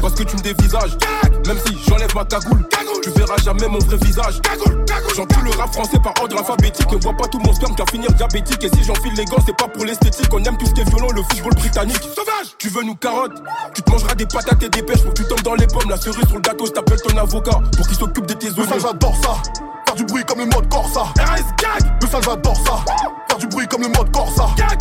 Parce 0.00 0.14
que 0.14 0.22
tu 0.22 0.36
me 0.36 0.42
dévisages. 0.42 0.96
Même 1.48 1.58
si 1.66 1.76
j'enlève 1.88 2.14
ma 2.14 2.24
cagoule, 2.26 2.64
tu 3.02 3.10
verras 3.10 3.38
jamais 3.38 3.66
mon 3.66 3.80
vrai 3.80 3.96
visage. 4.02 4.40
J'encule 5.16 5.44
le 5.44 5.50
rap 5.50 5.72
français 5.72 5.98
par 5.98 6.12
ordre 6.22 6.38
alphabétique. 6.38 6.92
Ne 6.92 6.98
vois 6.98 7.16
pas 7.16 7.26
tout 7.26 7.40
mon 7.40 7.52
sperme 7.52 7.74
qui 7.74 7.82
va 7.82 7.90
finir 7.90 8.12
diabétique. 8.12 8.62
Et 8.62 8.68
si 8.68 8.84
j'enfile 8.84 9.14
les 9.16 9.24
gants, 9.24 9.42
c'est 9.44 9.56
pas 9.56 9.66
pour 9.66 9.84
l'esthétique. 9.84 10.32
On 10.32 10.44
aime 10.44 10.56
tout 10.56 10.66
ce 10.66 10.74
qui 10.74 10.80
est 10.80 10.88
violent, 10.88 11.10
le 11.12 11.22
football 11.22 11.54
britannique. 11.56 12.02
Sauvage 12.02 12.54
Tu 12.58 12.68
veux 12.68 12.84
nous 12.84 12.94
carottes? 12.94 13.42
Tu 13.74 13.82
te 13.82 13.90
mangeras 13.90 14.14
des 14.14 14.26
patates 14.26 14.62
et 14.62 14.68
des 14.68 14.82
pêches 14.82 15.02
pour 15.02 15.12
que 15.12 15.22
tu 15.22 15.28
tombes 15.28 15.42
dans 15.42 15.54
les 15.54 15.66
pommes. 15.66 15.90
La 15.90 15.96
cerise 15.96 16.24
sur 16.28 16.36
le 16.36 16.40
gâteau, 16.40 16.66
je 16.66 16.70
t'appelle 16.70 17.00
ton 17.00 17.16
avocat 17.16 17.60
pour 17.76 17.88
qu'il 17.88 17.96
s'occupe 17.96 18.26
de 18.26 18.34
tes 18.34 18.50
oignons. 18.50 18.78
j'adore 18.80 19.16
ça. 19.20 19.42
Faire 19.94 20.06
du 20.06 20.12
bruit 20.12 20.24
comme 20.24 20.40
le 20.40 20.46
mode 20.46 20.68
Corsa. 20.68 21.02
RS 21.20 21.54
gag 21.56 22.02
Le 22.02 22.08
sale 22.08 22.22
j'adore 22.24 22.56
ça. 22.56 22.84
Faire 23.28 23.38
du 23.38 23.46
bruit 23.46 23.66
comme 23.68 23.82
le 23.82 23.88
mode 23.88 24.10
Corsa. 24.10 24.46
Gag 24.56 24.80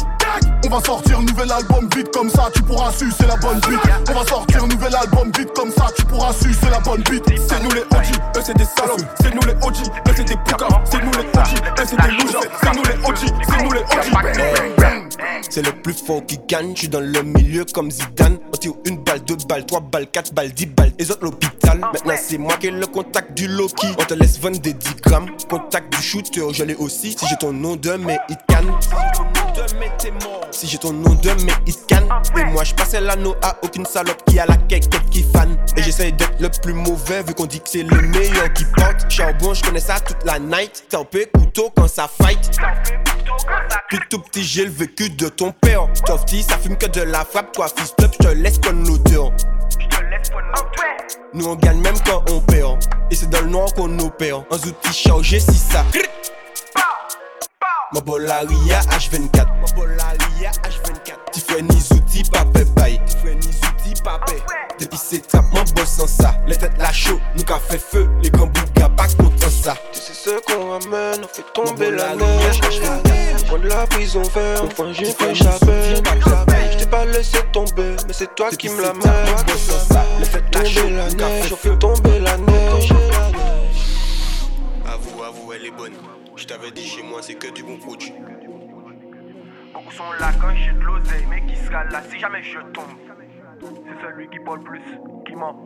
On 0.66 0.70
va 0.70 0.82
sortir 0.84 1.22
nouvel 1.22 1.52
album 1.52 1.88
vite 1.96 2.12
comme 2.12 2.30
ça, 2.30 2.50
tu 2.54 2.62
pourras 2.64 2.92
sucer 2.92 3.26
la 3.28 3.36
bonne 3.36 3.60
bite. 3.60 3.80
On 4.10 4.14
va 4.14 4.26
sortir 4.26 4.66
nouvel 4.66 4.96
album 4.96 5.32
vite 5.38 5.52
comme 5.56 5.72
ça, 5.72 5.88
tu 5.96 6.04
pourras 6.06 6.34
sucer 6.34 6.70
la 6.72 6.80
bonne 6.80 7.04
bite. 7.04 7.24
C'est 7.48 7.62
nous 7.62 7.72
les 7.72 7.82
OG, 7.82 8.38
eux 8.38 8.42
c'est 8.44 8.58
des 8.58 8.66
salopes. 8.66 9.06
C'est 9.22 9.34
nous 9.34 9.42
les 9.42 9.54
OG, 9.54 9.76
eux 10.08 10.14
c'est 10.16 10.24
des 10.24 10.36
poucaves. 10.38 10.82
C'est 10.86 11.04
nous 11.04 11.12
les 11.12 11.20
OG, 11.20 11.80
eux 11.80 11.86
c'est 11.86 12.02
des 12.02 12.12
loujas. 12.12 12.40
C'est 12.62 12.76
nous 12.76 12.84
les 12.84 13.08
OG, 13.08 13.18
c'est 13.48 13.64
nous 13.64 13.72
les 13.72 13.82
OG. 13.82 15.14
C'est 15.50 15.62
le 15.62 15.72
plus 15.72 15.94
fort 15.94 16.26
qui 16.26 16.40
gagne, 16.48 16.74
je 16.74 16.80
suis 16.80 16.90
dans 16.90 17.00
le 17.00 17.22
milieu 17.22 17.66
comme 17.66 17.92
Zidane. 17.92 18.40
On 18.48 18.58
tire 18.58 18.74
une 18.86 19.04
balle, 19.04 19.20
deux 19.26 19.38
balles, 19.48 19.66
trois 19.66 19.82
balles, 19.82 20.08
quatre 20.08 20.34
balles, 20.34 20.52
dix 20.52 20.66
balles. 20.66 20.94
Les 20.98 21.12
autres 21.12 21.26
l'hôpital. 21.26 21.80
Maintenant 21.80 22.16
c'est 22.18 22.38
moi 22.38 22.54
qui 22.60 22.68
ai 22.68 22.72
le 22.72 22.88
contact 22.88 23.38
du 23.38 23.48
Loki. 23.48 23.88
On 24.00 24.06
te 24.06 24.14
laisse 24.14 24.40
vendre 24.40 24.60
des 24.60 24.74
10 24.74 24.96
grammes. 25.04 25.30
Contact 25.50 25.96
du 25.96 26.02
shooter, 26.02 26.54
je 26.54 26.64
l'ai 26.64 26.76
aussi. 26.76 27.12
Si 27.12 27.28
j'ai 27.28 27.36
ton 27.38 27.54
nom 27.54 27.76
de 27.76 27.92
mais 27.94 28.20
it 28.30 28.40
can. 28.48 28.64
Si 30.52 30.68
j'ai 30.68 30.78
ton 30.78 30.94
nom 30.94 31.14
de 31.16 31.30
mais 31.44 31.54
it 31.68 31.80
can. 31.90 32.08
Et 32.38 32.44
moi 32.46 32.64
je 32.64 32.74
passais 32.74 33.02
l'anneau 33.02 33.36
à 33.42 33.58
aucune 33.64 33.86
salope 33.86 34.24
qui 34.26 34.40
a 34.40 34.46
la 34.46 34.56
cake 34.56 34.90
qui 35.10 35.24
fan. 35.24 35.58
Et 35.76 35.84
j'essaye 35.84 36.14
d'être 36.14 36.40
le 36.40 36.50
plus 36.62 36.74
mauvais 36.74 37.24
vu 37.24 37.34
qu'on 37.34 37.46
dit 37.46 37.60
que 37.60 37.70
c'est 37.70 37.84
le 37.84 38.02
meilleur 38.02 38.52
qui 38.54 38.66
porte. 38.66 39.10
Charbon, 39.10 39.54
je 39.54 39.64
connais 39.64 39.80
ça 39.80 40.00
toute 40.00 40.24
la 40.26 40.40
night. 40.40 40.86
Tempé 40.90 41.30
couteau 41.34 41.72
quand 41.76 41.88
ça 41.88 42.08
fight. 42.08 42.52
Puis 43.90 44.00
tout 44.10 44.20
petit, 44.20 44.44
j'ai 44.44 44.66
le 44.66 44.72
vécu 44.72 45.10
de 45.10 45.28
ton 45.30 45.52
père. 45.52 45.88
Tofty, 46.06 46.44
ça 46.44 46.58
fume 46.58 46.78
que 46.78 46.88
de 46.88 47.02
la 47.02 47.26
frappe. 47.26 47.52
Toi, 47.54 47.68
fils 47.76 47.94
up, 48.02 48.12
je 48.20 48.28
te 48.28 48.34
laisse 48.34 48.60
bonne 48.60 48.88
odeur. 48.90 49.32
Nous 51.34 51.48
on 51.48 51.56
gagne 51.56 51.82
même 51.82 51.96
quand 52.06 52.24
on 52.32 52.40
perd. 52.42 52.78
Et 53.10 53.16
c'est 53.16 53.30
dans 53.30 53.42
le 53.42 53.48
noir 53.48 53.74
qu'on 53.74 53.98
opère. 54.00 54.44
Un 54.52 54.58
outil 54.58 54.94
chargé, 54.94 55.40
si 55.40 55.58
ça. 55.58 55.84
Ma 57.94 58.02
bolaria 58.02 58.80
H24. 58.90 59.46
Ma 59.62 59.72
bolaria 59.76 60.52
H24. 60.64 61.32
Tiffany 61.32 61.78
outils, 61.92 62.24
papé 62.24 62.66
bail. 62.76 63.00
Tiffany 63.06 63.38
outils, 63.38 64.02
papé. 64.04 64.42
Depuis 64.80 64.98
c'est 64.98 65.28
trap, 65.28 65.46
mon 65.54 65.62
boss 65.76 65.90
sans 65.90 66.08
ça. 66.08 66.34
Les 66.48 66.56
têtes 66.56 66.72
la 66.80 66.92
chaud, 66.92 67.20
nous 67.38 67.44
qu'a 67.44 67.60
fait 67.60 67.78
feu. 67.78 68.10
Les 68.24 68.32
grands 68.32 68.48
bougas, 68.48 68.90
pas 68.90 69.08
contre 69.20 69.52
ça. 69.52 69.76
Tu 69.92 70.00
sais 70.00 70.14
ce 70.14 70.30
qu'on 70.42 70.72
ramène, 70.72 71.22
on 71.24 71.28
fait 71.28 71.46
tomber 71.54 71.92
la 71.92 72.16
neige. 72.16 72.60
Point 73.48 73.60
de 73.60 73.68
la 73.68 73.86
prison 73.86 74.24
verte, 74.24 74.64
enfin 74.66 74.92
j'ai 74.92 75.06
fait 75.06 75.32
échapper. 75.32 75.96
Je 75.96 76.78
t'ai 76.78 76.86
pas 76.88 77.06
laissé 77.06 77.38
tomber, 77.52 77.96
mais 78.08 78.14
c'est 78.14 78.34
toi 78.34 78.50
qui 78.50 78.70
me 78.70 78.82
la 78.82 78.94
mets. 78.94 79.02
Les 79.04 80.64
chaud, 80.66 80.82
Tomber 80.82 80.90
la 80.90 81.10
neige, 81.10 81.44
fait 81.46 81.54
on 81.54 81.58
fait 81.58 81.80
tomber 81.80 82.20
la 82.20 82.38
neige. 82.38 82.92
Avoue, 84.86 85.24
avoue, 85.24 85.54
elle 85.54 85.66
est 85.68 85.72
bonne. 85.72 85.94
Je 86.44 86.48
t'avais 86.50 86.72
dit 86.72 86.84
chez 86.84 87.02
moi, 87.02 87.22
c'est 87.22 87.36
que 87.36 87.48
du 87.54 87.64
bon 87.64 87.78
produit. 87.78 88.14
Beaucoup 89.74 89.94
sont 89.94 90.12
là 90.20 90.30
quand 90.42 90.54
j'ai 90.54 90.74
de 90.74 90.84
l'oseille, 90.84 91.26
mais 91.30 91.42
qui 91.46 91.56
sera 91.56 91.86
là 91.86 92.04
si 92.12 92.20
jamais 92.20 92.44
je 92.44 92.60
tombe? 92.74 92.84
C'est 93.62 94.06
celui 94.06 94.28
qui 94.28 94.40
parle 94.44 94.62
plus, 94.62 94.82
qui 95.26 95.36
ment. 95.38 95.58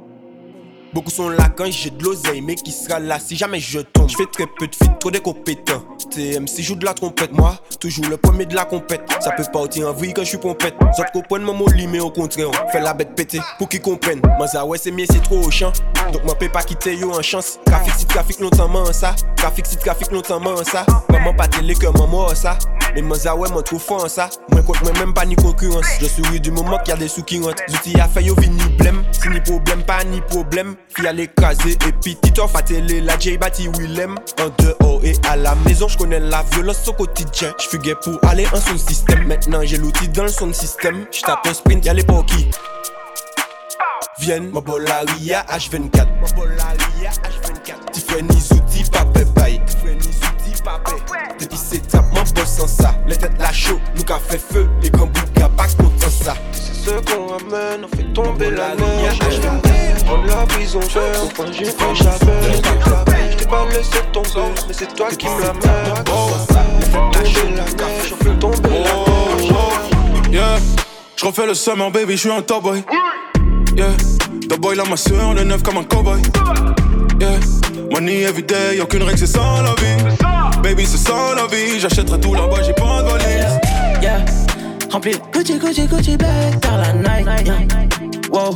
Beaucoup 0.94 1.10
sont 1.10 1.30
là 1.30 1.50
quand 1.50 1.72
j'ai 1.72 1.90
de 1.90 2.04
l'oseille, 2.04 2.42
mais 2.42 2.54
qui 2.54 2.72
sera 2.72 3.00
là 3.00 3.18
si 3.18 3.36
jamais 3.36 3.60
je 3.60 3.80
tombe? 3.80 4.08
Je 4.08 4.18
fais 4.18 4.28
très 4.28 4.46
peu 4.46 4.68
de 4.68 4.76
feats, 4.76 4.98
trop 5.00 5.10
des 5.10 5.20
compétents. 5.20 5.84
TMC 6.12 6.62
joue 6.62 6.76
de 6.76 6.86
la 6.86 6.94
trompette, 6.94 7.32
moi, 7.32 7.56
toujours 7.80 8.06
le 8.08 8.18
premier 8.18 8.46
de 8.46 8.54
la 8.54 8.66
compète. 8.66 9.02
Ça 9.20 9.32
peut 9.32 9.44
partir 9.52 9.88
en 9.88 9.94
vrille 9.94 10.14
quand 10.14 10.22
je 10.22 10.30
suis 10.30 10.38
pompette. 10.38 10.76
Autres 10.80 11.12
comprennent 11.12 11.42
mon 11.42 11.56
molly, 11.56 11.88
mais 11.88 12.02
au 12.02 12.12
contraire, 12.12 12.50
on 12.50 12.72
fait 12.72 12.82
la 12.82 12.94
bête 12.94 13.16
péter 13.16 13.40
pour 13.58 13.68
qu'ils 13.68 13.82
comprennent. 13.82 14.22
Moi, 14.38 14.46
ça 14.46 14.64
ouais, 14.64 14.78
c'est 14.78 14.92
mieux, 14.92 15.06
c'est 15.10 15.24
trop 15.24 15.40
au 15.40 15.50
champ. 15.50 15.74
Donc, 16.12 16.24
moi, 16.24 16.36
peux 16.36 16.50
pas 16.50 16.64
quitter 16.64 16.96
yo 16.96 17.14
en 17.14 17.22
chance. 17.22 17.60
Trafic 17.66 17.94
si 17.98 18.06
trafic 18.06 18.40
longtemps, 18.40 18.68
man, 18.68 18.92
ça. 18.94 19.16
Trafic 19.36 19.66
si 19.66 19.78
trafic 19.78 20.12
longtemps, 20.12 20.40
man, 20.40 20.64
ça. 20.64 20.86
Maman 21.10 21.34
pas 21.34 21.48
télé 21.48 21.74
que 21.74 21.88
maman, 21.88 22.34
ça. 22.36 22.58
Mais 22.96 23.02
moi, 23.02 23.18
ça 23.18 23.36
ouais, 23.36 23.50
moi, 23.50 23.64
trop 23.64 23.80
fort 23.80 24.06
en 24.06 24.10
ça. 24.10 24.30
Moi, 24.52 24.62
contre 24.62 24.84
moi, 24.84 24.94
même 24.94 25.14
pas 25.14 25.26
ni 25.26 25.36
concurrence. 25.36 25.86
Je 26.00 26.08
souris 26.08 26.40
du 26.40 26.52
moment 26.52 26.78
qu'il 26.80 26.90
y 26.90 26.98
a 26.98 26.98
des 26.98 27.08
sous 27.08 27.24
qui 27.24 27.40
rentrent. 27.40 27.64
Zouti 27.70 28.00
a 28.00 28.08
fait 28.08 28.24
yo 28.24 28.36
vini 28.36 28.64
blême. 28.78 29.04
Si 29.12 29.28
ni 29.30 29.40
problème, 29.42 29.84
pas 29.84 30.04
ni 30.06 30.22
problème. 30.22 30.76
Fille 30.96 31.08
à 31.08 31.14
l'écraser 31.14 31.78
et 31.88 31.92
puis 32.02 32.16
Tito 32.16 32.48
Fatele, 32.48 33.04
la 33.04 33.20
J 33.20 33.38
bâti 33.38 33.70
Willem. 33.78 34.16
En 34.42 34.64
dehors 34.64 35.04
et 35.04 35.14
à 35.30 35.36
la 35.36 35.56
maison, 35.56 35.88
je 35.88 35.98
connais 35.98 36.20
la 36.20 36.44
violence 36.52 36.88
au 36.88 36.94
quotidien. 36.94 37.54
Je 37.60 37.68
fuguais 37.68 37.96
pour 38.02 38.18
aller 38.28 38.48
en 38.54 38.60
son 38.60 38.78
système. 38.78 39.28
Maintenant, 39.28 39.60
j'ai 39.64 39.78
l'outil 39.78 40.08
dans 40.08 40.24
le 40.24 40.30
son 40.30 40.54
système. 40.54 41.06
Je 41.12 41.22
tape 41.22 41.46
un 41.46 41.54
sprint, 41.54 41.86
y'a 41.86 41.94
les 41.94 42.04
pour 42.04 42.26
qui 44.18 44.26
Vienne, 44.26 44.50
ma 44.52 44.62
bolaria 44.62 45.46
H24. 45.50 46.08
Ma 46.22 46.28
bolaria 46.36 47.12
H24. 47.12 47.92
Tiffany 47.92 48.40
Zouti, 48.40 48.84
papé 48.92 49.26
bail. 49.36 49.62
Petit 51.38 51.58
setup, 51.58 52.04
mon 52.14 52.22
boss 52.22 52.46
sans 52.46 52.68
ça. 52.68 52.96
Les 53.08 53.16
têtes 53.16 53.40
la 53.40 53.52
chaud, 53.52 53.80
nous 53.96 54.04
qu'a 54.04 54.20
fait 54.20 54.40
feu. 54.40 54.70
Les 54.82 54.90
grands 54.90 55.08
bouts, 55.08 55.40
y'a 55.40 55.50
pas 55.50 55.68
sans 55.68 56.10
ça. 56.10 56.34
C'est 56.52 56.74
ce 56.74 56.90
qu'on 56.92 57.28
ramène, 57.28 57.86
on 57.86 57.96
fait 57.96 58.14
tomber 58.14 58.52
la 58.52 58.76
neige. 58.76 59.20
Prendre 60.06 60.26
la 60.26 60.46
prison 60.46 60.80
au 60.80 61.28
point 61.30 61.52
j'ai 61.52 61.66
fait 61.66 61.96
chapelle. 61.96 62.62
J't'ai 63.32 63.46
pas 63.46 63.66
laissé 63.66 64.00
tomber, 64.14 64.54
mais 64.68 64.74
c'est 64.74 64.96
toi 64.96 65.10
qui 65.10 65.28
me 65.28 65.42
la 65.42 65.54
mets. 65.54 65.60
Lâcher 67.14 67.50
la 67.56 67.64
neige, 67.64 68.14
on 68.14 68.24
fait 68.24 68.40
tomber 68.40 68.70
la 68.70 68.94
neige. 68.96 70.32
Yeah, 70.32 70.60
j'refais 71.16 71.46
le 71.46 71.54
summer 71.54 71.92
baby, 71.92 72.18
j'suis 72.18 72.32
un 72.32 72.42
top 72.42 72.64
boy. 72.64 72.84
Yeah, 73.78 73.96
the 74.50 74.58
boy 74.60 74.76
là 74.76 74.84
ma 74.90 74.98
soeur, 74.98 75.36
le 75.36 75.44
neuf 75.44 75.62
comme 75.62 75.78
un 75.78 75.84
cowboy. 75.84 76.20
Yeah, 77.20 77.40
money 77.92 78.24
everyday, 78.24 78.78
y'a 78.78 78.84
aucune 78.84 79.04
règle, 79.04 79.20
c'est 79.20 79.28
ça 79.28 79.62
la 79.62 79.76
vie. 79.76 80.18
Baby, 80.64 80.86
c'est 80.88 80.98
ça 80.98 81.36
la 81.36 81.46
vie, 81.46 81.80
j'achèterai 81.80 82.20
tout 82.20 82.34
là-bas, 82.34 82.64
j'ai 82.66 82.74
pas 82.74 83.04
de 83.04 83.10
valise. 83.10 83.60
Yeah, 84.02 84.26
rempli 84.92 85.12
Gucci, 85.32 85.60
Gucci, 85.60 85.86
Gucci 85.86 86.18
bag 86.18 86.60
par 86.60 86.80
la 86.80 86.94
night. 86.94 87.28
Yeah. 87.46 87.68
Wow, 88.32 88.56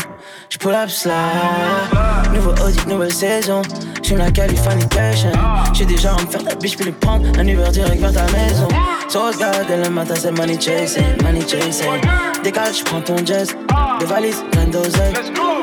j'pull 0.52 0.76
up 0.76 0.90
slide. 0.90 2.34
Nouveau 2.34 2.52
audit, 2.52 2.86
nouvelle 2.88 3.14
saison. 3.14 3.62
J'fume 4.04 4.20
la 4.20 4.32
Californication. 4.32 5.32
J'suis 5.74 5.86
déjà 5.86 6.14
en 6.14 6.22
me 6.22 6.28
faire 6.28 6.44
ta 6.44 6.56
biche, 6.56 6.76
puis 6.76 6.86
les 6.86 6.92
prendre. 6.92 7.28
Un 7.40 7.48
Uber 7.48 7.70
direct 7.72 8.02
vers 8.02 8.14
ta 8.14 8.32
maison. 8.32 8.68
So 9.08 9.22
regarde 9.28 9.70
le 9.70 9.90
matin, 9.90 10.14
c'est 10.16 10.32
money 10.32 10.60
chasing, 10.60 11.22
money 11.24 11.42
chasing. 11.42 12.02
Décale, 12.44 12.74
j'prends 12.74 13.02
ton 13.02 13.18
jazz. 13.26 13.56
Des 14.00 14.06
valises, 14.06 14.44
plein 14.52 14.66
d'oseille. 14.66 15.14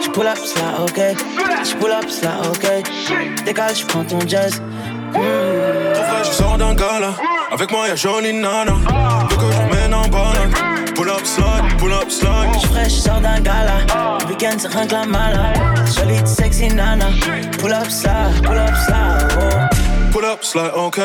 J'pull 0.02 0.26
up 0.26 0.38
slide, 0.38 0.80
ok. 0.83 1.00
J'pull 1.64 1.92
up 1.92 2.09
slide, 2.09 2.47
ok. 2.47 3.45
Décale, 3.45 3.76
j'prends 3.76 4.04
ton 4.04 4.21
jazz. 4.26 4.62
Ton 5.12 5.21
frère, 5.21 6.25
je 6.25 6.30
sors 6.30 6.59
d'un 6.59 6.75
gala. 6.75 7.14
Avec 7.50 7.71
moi, 7.71 7.88
y'a 7.88 7.97
jolie 7.97 8.33
nana. 8.33 8.73
Veux 9.30 9.37
que 9.37 9.52
je 9.52 9.59
l'emmène 9.59 9.95
en 9.95 10.09
balade. 10.09 10.67
Pull 10.99 11.11
up 11.11 11.25
slide, 11.25 11.78
pull 11.78 11.93
up 11.93 12.11
slide. 12.11 12.52
J'suis 12.55 12.67
fraîche, 12.67 12.93
j'sors 12.95 13.21
d'un 13.21 13.38
gala. 13.38 13.87
Le 14.19 14.26
week-end, 14.26 14.57
c'est 14.59 14.67
rien 14.67 14.85
que 14.85 14.95
la 14.95 15.05
mala. 15.05 15.52
Solide, 15.87 16.26
sexy 16.26 16.75
nana. 16.75 17.07
Pull 17.61 17.73
up 17.73 17.88
slide, 17.88 18.43
pull 18.43 18.59
up 18.59 18.75
slide. 18.85 19.28
Oh. 19.38 20.11
Pull 20.11 20.25
up 20.25 20.43
slide, 20.43 20.73
ok. 20.75 21.00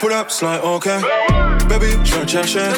Pull 0.00 0.12
up 0.12 0.28
slide, 0.28 0.60
ok. 0.64 0.88
Baby, 1.68 1.92
je 2.02 2.14
viens 2.14 2.24
te 2.24 2.30
chercher. 2.32 2.72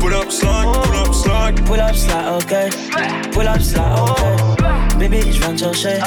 Pull 0.00 0.12
up 0.12 0.32
slide, 0.32 0.66
pull 0.72 0.98
up 0.98 1.14
slide. 1.14 1.64
Pull 1.64 1.80
up 1.80 1.94
slide, 1.94 2.34
ok. 2.34 2.54
Pull 3.32 3.46
up 3.46 3.60
slide, 3.60 4.00
ok. 4.00 4.25
Baby, 4.98 5.20
je 5.30 5.40
viens 5.40 5.52
te 5.52 5.58
chercher. 5.58 6.00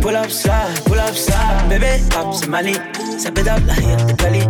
Pull 0.00 0.16
up 0.16 0.30
slide, 0.30 0.80
pull 0.86 0.98
up 0.98 1.14
slide. 1.14 1.68
Bébé, 1.68 2.00
hop, 2.18 2.34
c'est 2.34 2.48
Mali. 2.48 2.74
Ça 3.18 3.30
pédale, 3.30 3.62
la 3.66 3.74
rire 3.74 3.96
de 4.06 4.12
Cali. 4.12 4.40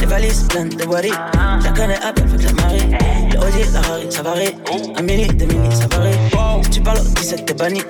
Les 0.00 0.06
valises 0.06 0.42
pleines 0.48 0.68
de 0.68 0.84
wadi. 0.84 1.10
La 1.10 1.70
connais 1.70 1.96
up 1.96 2.18
avec 2.18 2.42
la 2.42 3.40
Audi, 3.40 3.72
la 3.72 3.80
Harry, 3.80 4.06
ça 4.10 4.22
varie. 4.22 4.57
Un 4.96 5.02
mini, 5.02 5.26
deux 5.28 5.46
mini, 5.46 5.74
ça 5.74 5.86
varie. 5.90 6.12
Si 6.64 6.70
tu 6.70 6.80
parles 6.80 6.98
au 6.98 7.02
17, 7.02 7.46
t'es 7.46 7.54
banni. 7.54 7.82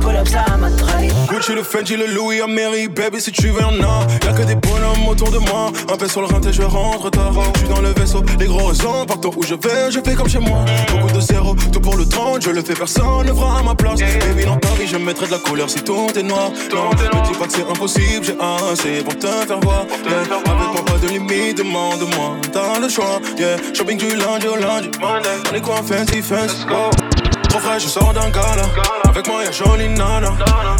Pull 0.00 0.16
up 0.16 0.26
slide, 0.26 0.44
ma 0.58 0.68
rallye. 0.92 1.10
Gucci, 1.28 1.54
le 1.54 1.62
Fendi, 1.62 1.96
le 1.96 2.06
Louis, 2.06 2.40
Ameri, 2.40 2.88
baby, 2.88 3.20
si 3.20 3.32
tu 3.32 3.48
veux, 3.48 3.60
y'en 3.60 3.82
a. 3.82 4.06
Y'a 4.24 4.32
que 4.32 4.42
des 4.42 4.54
bonhommes 4.54 5.08
autour 5.08 5.30
de 5.30 5.38
moi. 5.38 5.72
Un 5.92 5.96
peu 5.96 6.08
sur 6.08 6.20
le 6.20 6.28
rinté, 6.28 6.52
je 6.52 6.62
rentre 6.62 7.10
tard. 7.10 7.32
J'suis 7.56 7.68
dans 7.68 7.80
le 7.80 7.90
vaisseau, 7.90 8.22
les 8.38 8.46
gros 8.46 8.66
raisons. 8.66 9.04
Partout 9.06 9.32
où 9.36 9.42
je 9.42 9.54
vais, 9.54 9.90
je 9.90 10.00
fais 10.00 10.14
comme 10.14 10.28
chez 10.28 10.38
moi. 10.38 10.64
Beaucoup 10.90 11.12
de 11.12 11.20
zéro, 11.20 11.54
tout 11.72 11.80
pour 11.80 11.96
le 11.96 12.06
30, 12.06 12.42
je 12.42 12.50
le 12.50 12.62
fais, 12.62 12.74
personne 12.74 13.26
ne 13.26 13.32
fera 13.32 13.58
à 13.58 13.62
ma 13.62 13.74
place. 13.74 14.00
Baby, 14.00 14.44
dans 14.44 14.74
vie, 14.74 14.86
je 14.86 14.96
mettrai 14.96 15.26
de 15.26 15.32
la 15.32 15.38
couleur 15.38 15.68
si 15.68 15.82
tout 15.82 16.08
est 16.16 16.22
noir. 16.22 16.50
Non, 16.72 16.90
ne 16.90 17.26
dis 17.28 17.38
pas 17.38 17.46
que 17.46 17.52
c'est 17.52 17.68
impossible, 17.68 18.24
j'ai 18.24 18.36
assez 18.40 19.02
pour 19.02 19.18
te 19.18 19.26
faire 19.26 19.60
voir. 19.60 19.84
Yeah. 20.04 20.20
Avec 20.20 20.72
moi, 20.72 20.84
pas 20.86 20.98
de 20.98 21.08
limite, 21.08 21.58
demande-moi. 21.58 22.36
T'as 22.52 22.78
le 22.80 22.88
choix, 22.88 23.20
yeah. 23.38 23.56
Shopping 23.74 23.98
du 23.98 24.16
lundi 24.16 24.46
au 24.46 24.56
lundi. 24.56 24.90
On 25.02 25.54
est 25.54 25.60
quoi, 25.60 25.82
Oh. 26.30 26.90
Trop 27.48 27.58
frais, 27.58 27.80
je 27.80 27.88
sors 27.88 28.12
d'un 28.12 28.30
gala. 28.30 28.62
Avec 29.08 29.26
moi, 29.26 29.42
y'a 29.44 29.50
jolie 29.50 29.88
nana. 29.88 30.30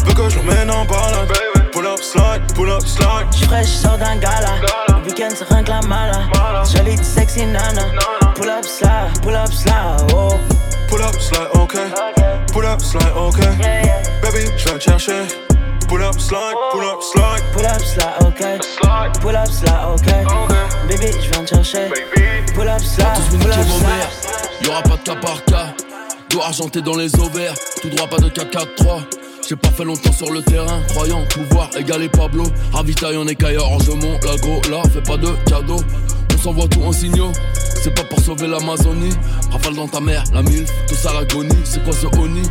Veux 0.05 0.13
que 0.13 0.29
je 0.29 0.37
l'emmène 0.37 0.71
en 0.71 0.85
balade. 0.85 1.27
Pull 1.73 1.85
up, 1.85 1.99
slide, 1.99 2.41
pull 2.55 2.69
up, 2.69 2.81
slide. 2.85 3.27
J'suis 3.33 3.45
fraîche, 3.45 3.67
j'sors 3.67 3.97
d'un 3.97 4.15
gala. 4.15 4.55
Le 4.87 5.03
week-end, 5.05 5.29
c'est 5.37 5.47
rien 5.53 5.63
que 5.63 5.69
la 5.69 5.81
mala. 5.81 6.21
Solide, 6.63 7.03
sexy 7.03 7.45
nana. 7.45 7.81
Pull 8.35 8.49
up, 8.49 8.63
slide, 8.63 9.21
pull 9.21 9.35
up, 9.35 9.51
slide. 9.51 10.11
Oh. 10.13 10.29
Pull 10.87 11.01
up, 11.01 11.19
slide, 11.19 11.49
ok. 11.55 11.77
Pull 12.53 12.65
up, 12.65 12.79
slide, 12.79 13.11
ok. 13.15 13.39
Baby, 14.21 14.49
je 14.57 14.63
viens 14.63 14.77
te 14.77 14.83
chercher. 14.83 15.27
Pull 15.89 16.03
up, 16.03 16.19
slide, 16.19 16.55
pull 16.71 16.85
up, 16.85 17.01
slide. 17.01 17.43
Pull 17.51 17.65
up, 17.65 17.81
slide, 17.81 18.15
ok. 18.21 19.21
Pull 19.21 19.35
up, 19.35 19.47
slide, 19.47 19.85
ok. 19.93 20.07
Baby, 20.87 21.11
je 21.21 21.29
viens 21.31 21.43
te 21.43 21.55
chercher. 21.55 21.89
Pull 22.55 22.69
up, 22.69 22.79
slide, 22.79 23.19
pull 23.41 23.51
up, 23.51 23.67
slide. 23.67 24.32
Y'aura 24.63 24.81
pas 24.81 24.97
de 24.97 25.03
cas 25.03 25.15
par 25.15 25.43
cas. 25.45 25.73
Dos 26.29 26.41
argenté 26.41 26.81
dans 26.81 26.95
les 26.95 27.13
ovaires. 27.19 27.55
Tout 27.81 27.89
droit, 27.89 28.07
pas 28.07 28.17
de 28.17 28.29
K4-3. 28.29 29.03
J'ai 29.47 29.55
pas 29.57 29.69
fait 29.69 29.83
longtemps 29.83 30.13
sur 30.13 30.31
le 30.31 30.41
terrain, 30.41 30.81
croyant 30.89 31.21
pouvoir 31.29 31.69
égaler 31.77 32.07
Pablo. 32.07 32.45
Ravitaille 32.71 33.17
en 33.17 33.27
écaille 33.27 33.57
orgement, 33.57 34.17
la 34.25 34.37
go 34.37 34.61
là, 34.71 34.81
fais 34.93 35.01
pas 35.01 35.17
de 35.17 35.27
cadeaux. 35.49 35.81
On 36.33 36.37
s'envoie 36.37 36.67
tout 36.69 36.81
en 36.81 36.93
signaux, 36.93 37.31
c'est 37.83 37.93
pas 37.93 38.05
pour 38.05 38.19
sauver 38.21 38.47
l'Amazonie. 38.47 39.13
Rafale 39.51 39.75
dans 39.75 39.87
ta 39.87 39.99
mère, 39.99 40.23
la 40.33 40.41
mille, 40.41 40.65
tout 40.87 40.95
ça 40.95 41.11
l'agonie. 41.13 41.57
C'est 41.65 41.83
quoi 41.83 41.93
ce 41.93 42.07
oni 42.17 42.43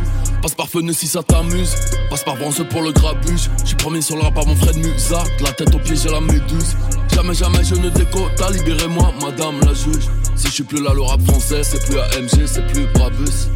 Passe 0.43 0.53
par 0.53 0.67
Feneux 0.67 0.93
si 0.93 1.07
ça 1.07 1.23
t'amuse. 1.23 1.73
Passe 2.11 2.23
par 2.23 2.35
Vence 2.35 2.61
pour 2.69 2.83
le 2.83 2.91
grabuge. 2.91 3.49
J'suis 3.65 3.75
premier 3.75 4.01
sur 4.01 4.15
le 4.15 4.21
rap 4.21 4.35
par 4.35 4.45
mon 4.45 4.55
frère 4.55 4.73
de 4.73 4.79
Musa. 4.79 5.23
De 5.39 5.43
la 5.43 5.51
tête 5.51 5.73
aux 5.73 5.79
pieds, 5.79 5.95
j'ai 5.95 6.09
la 6.09 6.21
méduse. 6.21 6.75
Jamais, 7.15 7.33
jamais 7.33 7.63
je 7.63 7.75
ne 7.75 7.89
décote. 7.89 8.39
Libérez-moi, 8.51 9.13
madame 9.21 9.61
la 9.61 9.73
juge. 9.73 10.09
Si 10.43 10.49
je 10.49 10.55
suis 10.55 10.63
plus 10.65 10.83
là, 10.83 10.91
le 10.93 11.01
rap 11.01 11.21
français, 11.21 11.63
c'est 11.63 11.81
plus 11.85 11.97
AMG, 11.97 12.47
c'est 12.47 12.67
plus 12.73 12.85
Brabus. 12.87 13.47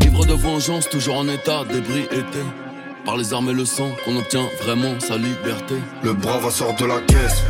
Ivre 0.00 0.24
de 0.24 0.32
vengeance, 0.32 0.88
toujours 0.88 1.18
en 1.18 1.28
état 1.28 1.64
d'ébriété. 1.70 2.38
Par 3.04 3.18
les 3.18 3.34
armes 3.34 3.50
et 3.50 3.52
le 3.52 3.66
sang 3.66 3.90
qu'on 4.02 4.16
obtient 4.16 4.48
vraiment 4.62 4.98
sa 5.00 5.18
liberté. 5.18 5.74
Le 6.02 6.14
brave 6.14 6.50
sort 6.50 6.74
de 6.76 6.86
la 6.86 7.02
caisse, 7.02 7.42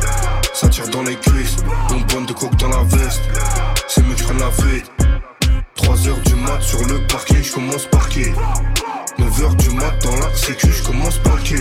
ça 0.53 0.67
tire 0.67 0.89
dans 0.89 1.03
les 1.03 1.15
cuisses. 1.15 1.55
Une 1.91 2.03
bonne 2.03 2.25
de 2.25 2.33
coke 2.33 2.57
dans 2.57 2.67
la 2.67 2.83
veste, 2.83 3.21
c'est 3.87 4.05
mieux 4.05 4.13
que 4.13 4.19
je 4.19 4.23
prenne 4.25 4.39
la 4.39 4.49
vite. 4.49 4.91
3 5.75 6.07
heures 6.09 6.21
du 6.25 6.35
mat 6.35 6.61
sur 6.61 6.85
le 6.85 7.07
parking, 7.07 7.41
je 7.41 7.53
commence 7.53 7.85
par 7.85 8.09
qui? 8.09 8.25
9 9.17 9.41
heures 9.41 9.55
du 9.55 9.69
mat 9.69 9.97
dans 10.03 10.17
la 10.17 10.35
sécu, 10.35 10.67
je 10.69 10.83
commence 10.83 11.17
par 11.19 11.41
qui? 11.43 11.55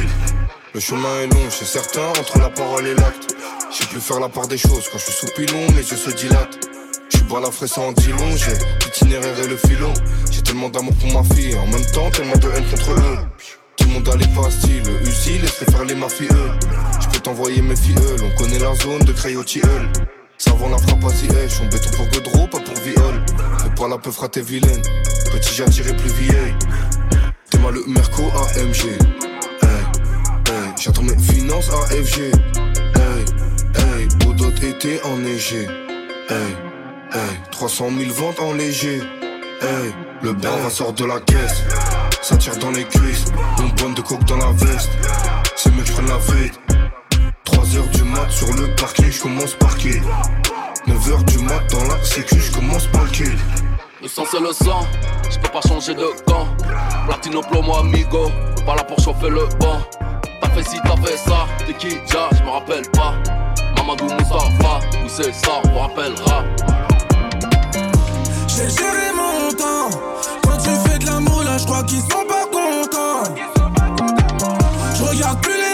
Le 0.74 0.80
chemin 0.80 1.20
est 1.22 1.32
long, 1.32 1.46
c'est 1.48 1.64
certain, 1.64 2.08
entre 2.08 2.40
la 2.40 2.50
parole 2.50 2.88
et 2.88 2.94
l'acte. 2.96 3.36
J'ai 3.70 3.86
pu 3.86 4.00
faire 4.00 4.18
la 4.18 4.28
part 4.28 4.48
des 4.48 4.58
choses 4.58 4.88
quand 4.90 4.98
je 4.98 5.04
suis 5.04 5.12
sous 5.12 5.32
pilon, 5.36 5.60
mes 5.76 5.82
yeux 5.82 5.96
se 5.96 6.10
dilatent. 6.10 6.58
Bois 7.34 7.40
la 7.40 7.50
fraise 7.50 7.76
en 7.78 7.88
long, 7.88 8.36
j'ai 8.36 8.52
l'itinéraire 8.84 9.36
et 9.40 9.48
le 9.48 9.56
filon. 9.56 9.92
J'ai 10.30 10.40
tellement 10.40 10.68
d'amour 10.68 10.94
pour 10.94 11.20
ma 11.20 11.34
fille, 11.34 11.56
en 11.56 11.66
même 11.66 11.84
temps 11.86 12.08
tellement 12.12 12.36
de 12.36 12.48
haine 12.48 12.64
contre 12.70 12.92
eux. 12.92 13.18
Tout 13.76 13.88
le 13.88 13.94
monde 13.94 14.08
a 14.08 14.16
les 14.16 14.28
pastilles, 14.28 14.82
le 14.84 15.42
laisse 15.42 15.50
faire 15.50 15.84
les 15.84 15.96
mafieux. 15.96 16.28
Je 17.00 17.08
peux 17.08 17.18
t'envoyer 17.18 17.60
mes 17.60 17.74
filles, 17.74 17.96
on 18.22 18.38
connaît 18.38 18.60
la 18.60 18.72
zone 18.76 19.02
de 19.02 19.12
Crayotilleul. 19.12 19.90
Savant 20.38 20.68
la 20.68 20.78
frappe 20.78 21.04
à 21.06 21.08
suis 21.10 21.64
en 21.64 21.68
béton 21.70 21.90
pour 21.96 22.06
Godreau, 22.06 22.46
pas 22.46 22.60
pour 22.60 22.76
viol. 22.84 23.26
Fais 23.64 23.82
pas 23.82 23.88
la 23.88 23.98
peu 23.98 24.12
fraté 24.12 24.40
vilaine, 24.40 24.82
petit 25.32 25.60
j'ai 25.72 25.82
plus 25.92 26.12
vieille. 26.12 26.54
T'es 27.50 27.58
mal 27.58 27.74
le 27.74 27.84
Merco 27.88 28.22
AMG. 28.22 28.92
Hey, 29.60 29.68
hey, 30.52 30.72
j'attends 30.80 31.02
mes 31.02 31.18
finances 31.18 31.68
AFG. 31.68 32.30
Hey, 32.94 33.24
hey, 33.74 34.06
Bodot 34.20 34.54
été 34.62 35.02
enneigé. 35.02 35.66
Hey, 36.30 36.73
hey, 37.14 37.40
300 37.50 37.90
000 37.96 38.12
ventes 38.12 38.40
en 38.40 38.52
léger. 38.52 39.02
Hey, 39.62 39.94
le 40.22 40.32
bar 40.32 40.70
sort 40.70 40.92
de 40.92 41.04
la 41.04 41.20
caisse. 41.20 41.62
Ça 42.22 42.36
tire 42.36 42.56
dans 42.58 42.70
les 42.70 42.84
cuisses, 42.84 43.26
une 43.58 43.70
bonne 43.72 43.94
de 43.94 44.00
coke 44.00 44.24
dans 44.24 44.36
la 44.36 44.52
veste. 44.52 44.90
C'est 45.56 45.70
mieux 45.74 45.82
que 45.82 45.88
je 45.88 45.92
prenne 45.92 46.08
la 46.08 46.18
vite. 46.18 46.58
3 47.44 47.76
heures 47.76 47.88
du 47.88 48.02
mat 48.02 48.30
sur 48.30 48.52
le 48.54 48.74
parking, 48.76 49.10
je 49.10 49.22
commence 49.22 49.54
par 49.54 49.76
qui? 49.76 50.00
9 50.86 51.12
heures 51.12 51.24
du 51.24 51.38
mat 51.38 51.62
dans 51.70 51.84
la 51.84 52.02
sécu, 52.02 52.40
je 52.40 52.52
commence 52.52 52.86
par 52.86 53.10
qui? 53.10 53.24
Le 54.02 54.08
sang 54.08 54.24
c'est 54.30 54.40
le 54.40 54.52
sang, 54.52 54.86
je 55.30 55.38
peux 55.38 55.48
pas 55.48 55.60
changer 55.66 55.94
de 55.94 56.06
camp. 56.26 56.46
Platino 57.06 57.40
plomo 57.42 57.76
amigo, 57.76 58.30
pas 58.66 58.74
là 58.74 58.84
pour 58.84 58.98
chauffer 59.02 59.30
le 59.30 59.46
banc. 59.60 59.80
T'as 60.40 60.50
fait 60.50 60.62
ci, 60.62 60.78
t'as 60.84 60.96
fait 60.96 61.16
ça, 61.16 61.46
t'es 61.66 61.72
qui 61.74 61.88
déjà, 61.88 62.28
je 62.32 62.42
me 62.42 62.50
rappelle 62.50 62.88
pas. 62.90 63.14
Mamadou 63.76 64.04
Moustapha, 64.04 64.80
où 65.04 65.08
c'est 65.08 65.32
ça, 65.32 65.62
on 65.64 65.78
rappellera. 65.78 66.44
J'ai 68.56 68.68
géré 68.70 69.10
mon 69.16 69.52
temps. 69.52 69.90
Quand 70.44 70.58
tu 70.58 70.70
fais 70.88 70.98
de 71.00 71.06
l'amour, 71.06 71.42
là, 71.42 71.58
je 71.58 71.64
crois 71.64 71.82
qu'ils 71.82 72.00
sont 72.02 72.24
pas 72.28 72.46
contents. 72.46 73.34
Je 74.94 75.02
regarde 75.02 75.40
plus 75.40 75.54
les 75.54 75.73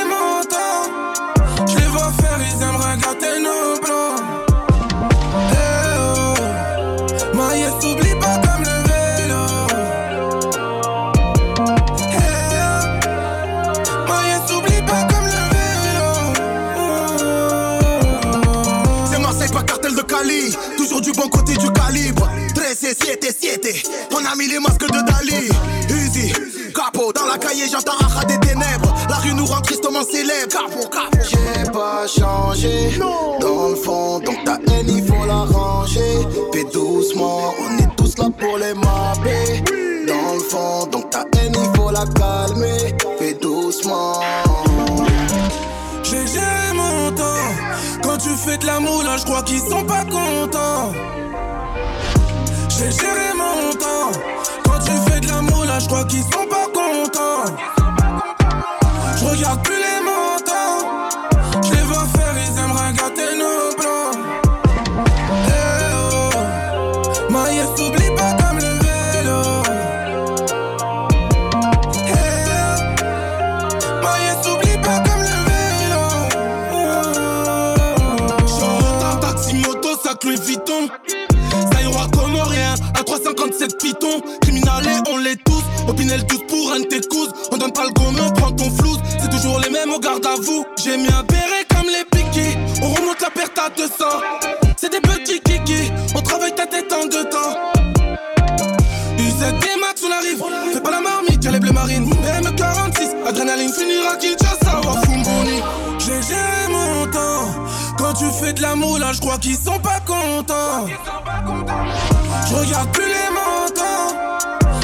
13 22.80 22.96
7 22.96 23.62
7, 23.62 23.90
on 24.12 24.24
a 24.24 24.34
mis 24.36 24.48
les 24.48 24.58
masques 24.58 24.80
de 24.80 25.06
Dali. 25.06 25.50
Easy, 25.90 26.32
capot, 26.74 27.12
dans 27.12 27.26
la 27.26 27.36
cahier 27.36 27.66
j'entends 27.70 27.92
un 28.00 28.24
des 28.24 28.38
ténèbres. 28.38 28.94
La 29.10 29.16
rue 29.16 29.34
nous 29.34 29.44
rend 29.44 29.60
tristement 29.60 30.02
célèbre. 30.02 30.48
Capot, 30.48 30.88
capot. 30.88 31.18
J'ai 31.28 31.70
pas 31.72 32.06
changé, 32.06 32.98
dans 32.98 33.68
le 33.68 33.74
fond, 33.74 34.20
donc 34.20 34.44
ta 34.44 34.54
haine 34.54 34.88
il 34.88 35.04
faut 35.06 35.26
la 35.26 35.44
ranger. 35.44 36.26
Fais 36.54 36.64
doucement, 36.72 37.52
on 37.60 37.78
est 37.82 37.96
tous 37.96 38.16
là 38.16 38.30
pour 38.38 38.56
les 38.56 38.72
mapper. 38.72 39.62
Dans 40.06 40.34
le 40.34 40.40
fond, 40.40 40.86
donc 40.86 41.10
ta 41.10 41.26
haine 41.36 41.52
il 41.54 41.78
faut 41.78 41.90
la 41.90 42.06
calmer. 42.06 42.96
Fais 43.18 43.34
doucement. 43.34 44.22
J'ai 46.02 46.74
mon 46.74 47.12
temps. 47.12 48.00
Quand 48.02 48.16
tu 48.16 48.30
fais 48.30 48.56
de 48.56 48.64
l'amour, 48.64 49.02
là, 49.02 49.18
je 49.18 49.24
crois 49.24 49.42
qu'ils 49.42 49.60
sont 49.60 49.84
pas 49.84 50.04
contents. 50.04 50.92
J'ai 52.80 52.90
géré 52.92 53.34
mon 53.36 53.74
temps. 53.74 54.10
Quand 54.64 54.78
tu 54.78 54.92
fais 55.06 55.20
de 55.20 55.26
l'amour, 55.28 55.66
là, 55.66 55.78
je 55.80 55.86
crois 55.86 56.02
qu'ils 56.04 56.22
sont 56.22 56.46
pas 56.48 56.66
contents. 56.72 57.54
Je 59.18 59.24
regarde 59.26 59.62
plus 59.62 59.76
les 59.76 59.89
là, 108.98 109.12
je 109.12 109.20
crois 109.20 109.38
qu'ils 109.38 109.56
sont 109.56 109.78
pas 109.80 110.00
contents. 110.06 110.86
Je 112.48 112.54
regarde 112.54 112.90
plus 112.92 113.04
les 113.06 113.30
montants. 113.30 114.16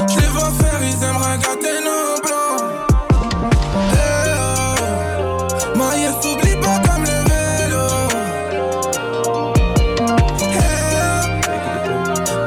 Je 0.09 0.21
les 0.21 0.27
vois 0.29 0.51
faire, 0.51 0.81
ils 0.83 1.03
aimeraient 1.05 1.38
gâter 1.38 1.81
nos 1.85 2.21
plans. 2.23 2.59
Eh 3.92 3.97
oh, 4.38 5.79
Maïs, 5.79 6.14
t'oublie 6.21 6.57
pas 6.57 6.79
comme 6.88 7.05
le 7.05 7.19
vélo. 7.31 7.87
Eh 10.40 10.59
oh, 10.92 11.14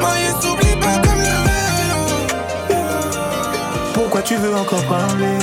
Maïs, 0.01 0.35
t'oublie 0.41 0.77
pas 0.79 0.97
comme 1.07 1.21
le 1.21 1.37
vélo. 1.47 2.01
Pourquoi 3.93 4.21
tu 4.21 4.35
veux 4.35 4.55
encore 4.55 4.83
parler? 4.83 5.37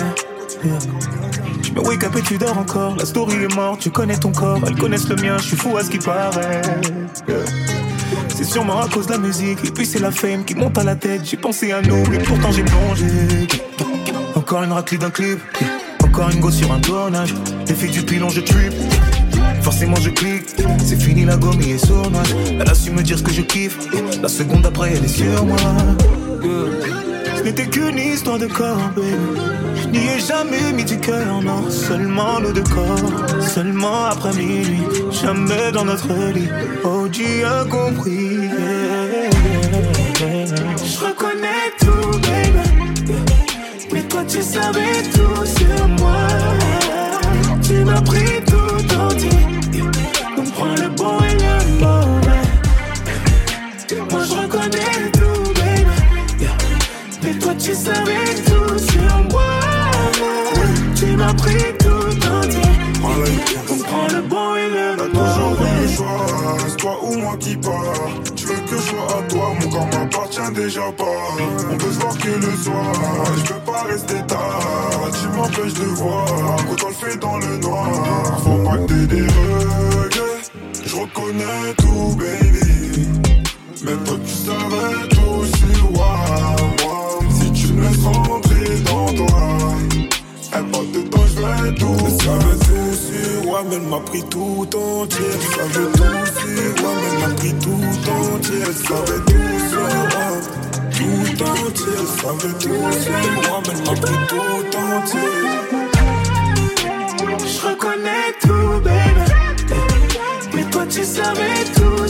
Me 1.76 1.82
wake 1.82 2.04
up 2.04 2.16
et 2.16 2.22
tu 2.22 2.38
dors 2.38 2.56
encore. 2.56 2.96
La 2.96 3.04
story 3.04 3.34
est 3.34 3.54
morte, 3.54 3.80
tu 3.80 3.90
connais 3.90 4.16
ton 4.16 4.32
corps. 4.32 4.58
Elles 4.66 4.76
connaissent 4.76 5.08
le 5.10 5.16
mien, 5.16 5.36
je 5.36 5.48
suis 5.48 5.56
fou 5.56 5.76
à 5.76 5.84
ce 5.84 5.90
qui 5.90 5.98
paraît. 5.98 6.62
C'est 8.34 8.44
sûrement 8.44 8.80
à 8.80 8.88
cause 8.88 9.06
de 9.06 9.12
la 9.12 9.18
musique. 9.18 9.58
Et 9.62 9.70
puis 9.70 9.84
c'est 9.84 9.98
la 9.98 10.10
fame 10.10 10.46
qui 10.46 10.54
monte 10.54 10.78
à 10.78 10.84
la 10.84 10.96
tête. 10.96 11.20
J'ai 11.24 11.36
pensé 11.36 11.72
à 11.72 11.82
nous 11.82 12.02
et 12.14 12.18
pourtant 12.18 12.50
j'ai 12.50 12.62
plongé. 12.62 13.06
Encore 14.34 14.62
une 14.62 14.72
raclée 14.72 14.96
d'un 14.96 15.10
clip. 15.10 15.38
Encore 16.02 16.30
une 16.30 16.40
go 16.40 16.50
sur 16.50 16.72
un 16.72 16.80
tournage. 16.80 17.34
L'effet 17.68 17.88
du 17.88 18.00
pilon, 18.02 18.30
je 18.30 18.40
trip. 18.40 18.72
Forcément 19.60 19.96
je 19.96 20.10
clique, 20.10 20.54
c'est 20.82 20.98
fini 20.98 21.26
la 21.26 21.36
gomme 21.36 21.60
et 21.60 21.76
sournoise. 21.76 22.34
Elle 22.58 22.70
a 22.70 22.74
su 22.74 22.90
me 22.90 23.02
dire 23.02 23.18
ce 23.18 23.22
que 23.22 23.32
je 23.32 23.42
kiffe. 23.42 23.76
La 24.22 24.28
seconde 24.28 24.64
après 24.64 24.94
elle 24.94 25.04
est 25.04 25.08
sur 25.08 25.44
moi. 25.44 25.56
N'était 27.46 27.66
qu'une 27.66 27.98
histoire 27.98 28.38
de 28.38 28.46
corps, 28.46 28.90
baby. 28.96 29.92
N'y 29.92 30.08
ai 30.08 30.18
jamais 30.18 30.72
mis 30.72 30.84
du 30.84 30.98
cœur, 30.98 31.40
non. 31.42 31.70
Seulement 31.70 32.40
nos 32.40 32.52
deux 32.52 32.64
corps. 32.64 33.12
Seulement 33.40 34.06
après 34.06 34.32
minuit. 34.34 34.82
Jamais 35.12 35.70
dans 35.72 35.84
notre 35.84 36.12
lit. 36.34 36.48
Oh, 36.82 37.06
Dieu 37.06 37.46
compris. 37.70 38.48
Je 40.90 40.96
reconnais 41.06 41.66
tout, 41.78 42.10
baby. 42.26 43.14
Mais 43.92 44.02
toi, 44.02 44.22
tu 44.26 44.42
savais 44.42 45.02
tout 45.14 45.46
sur 45.58 45.88
moi. 46.00 46.26
Tu 47.62 47.84
m'as 47.84 48.02
pris 48.02 48.40
m'appartient 69.84 70.52
déjà 70.54 70.92
pas. 70.92 71.04
On 71.70 71.76
peut 71.76 71.92
se 71.92 71.98
voir 71.98 72.16
que 72.18 72.28
le 72.28 72.56
soir, 72.56 72.94
je 73.36 73.42
peux 73.52 73.60
pas 73.60 73.82
rester 73.82 74.26
tard. 74.26 75.10
Tu 75.20 75.28
m'empêches 75.36 75.74
de 75.74 75.84
voir, 75.84 76.26
quand 76.68 76.84
on 76.84 76.88
le 76.88 76.94
fait 76.94 77.16
dans 77.18 77.38
le 77.38 77.58
noir. 77.58 78.40
Faut 78.42 78.58
pas 78.64 78.78
que 78.78 78.86
t'aies 78.86 79.06
des 79.06 79.22
regrets, 79.22 80.42
je 80.84 80.96
reconnais 80.96 81.74
tout, 81.78 82.16
baby. 82.16 83.08
Mais 83.84 83.96
toi 84.04 84.16
tu 84.24 84.32
savais 84.32 85.08
tout 85.10 85.44
sur 85.44 85.90
moi. 85.92 86.16
Si 87.30 87.52
tu 87.52 87.72
me 87.72 87.82
laisses 87.82 88.04
rentrer 88.04 88.80
dans 88.84 89.12
toi, 89.14 89.42
elle 90.52 90.64
pas 90.66 90.78
de 90.92 91.15
tout. 91.74 91.96
Elle 92.06 92.12
savait 92.22 92.58
tout 92.58 92.92
sur 92.94 93.64
mais 93.68 93.76
elle 93.76 93.82
m'a 93.82 94.00
pris 94.00 94.22
tout 94.24 94.68
entier. 94.76 95.26
Elle 95.32 95.40
savait 95.54 95.90
tout 95.92 96.26
sur 96.36 96.82
moi, 96.82 96.92
mais 97.00 97.08
elle 97.12 97.18
m'a 97.20 97.34
pris 97.34 97.54
tout 97.54 97.86
entier. 98.10 98.60
Elle 98.66 98.74
savait 98.74 99.22
tout 99.26 99.58
sur 99.70 99.86
moi, 100.12 100.28
tout 100.92 101.42
entier. 101.44 101.94
Elle 101.98 102.10
savait 102.20 102.54
tout 102.58 102.92
sur 103.02 103.12
mais 103.12 103.72
elle 103.72 103.82
m'a 103.84 103.94
pris 104.00 104.18
tout 104.28 104.78
entier. 104.78 105.30
Je 107.46 107.58
reconnais 107.66 108.28
tout, 108.40 108.80
baby 108.82 109.24
Mais 110.54 110.64
toi 110.70 110.84
tu 110.88 111.04
savais 111.04 111.64
tout 111.74 112.06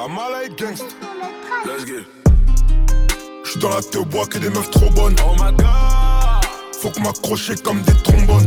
La 0.00 0.08
mala 0.08 0.44
est 0.44 0.58
gangsta. 0.58 0.86
Let's 1.66 1.84
get. 1.84 2.06
J'suis 3.44 3.60
dans 3.60 3.68
la 3.68 3.82
thé 3.82 3.98
au 3.98 4.04
bois 4.06 4.24
que 4.24 4.38
des 4.38 4.48
meufs 4.48 4.70
trop 4.70 4.88
bonnes. 4.92 5.14
Oh 5.26 5.34
my 5.34 5.54
god. 5.58 6.42
Faut 6.80 6.88
que 6.88 7.00
m'accrocher 7.00 7.54
comme 7.56 7.82
des 7.82 7.92
trombones. 8.02 8.46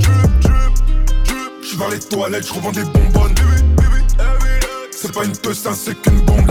J'suis 1.62 1.78
vers 1.78 1.90
les 1.90 2.00
toilettes, 2.00 2.48
j'revends 2.48 2.72
des 2.72 2.84
bonbonnes. 2.86 3.36
C'est 4.90 5.14
pas 5.14 5.26
une 5.26 5.32
hein, 5.32 5.76
c'est 5.76 6.02
qu'une 6.02 6.22
bombe. 6.22 6.50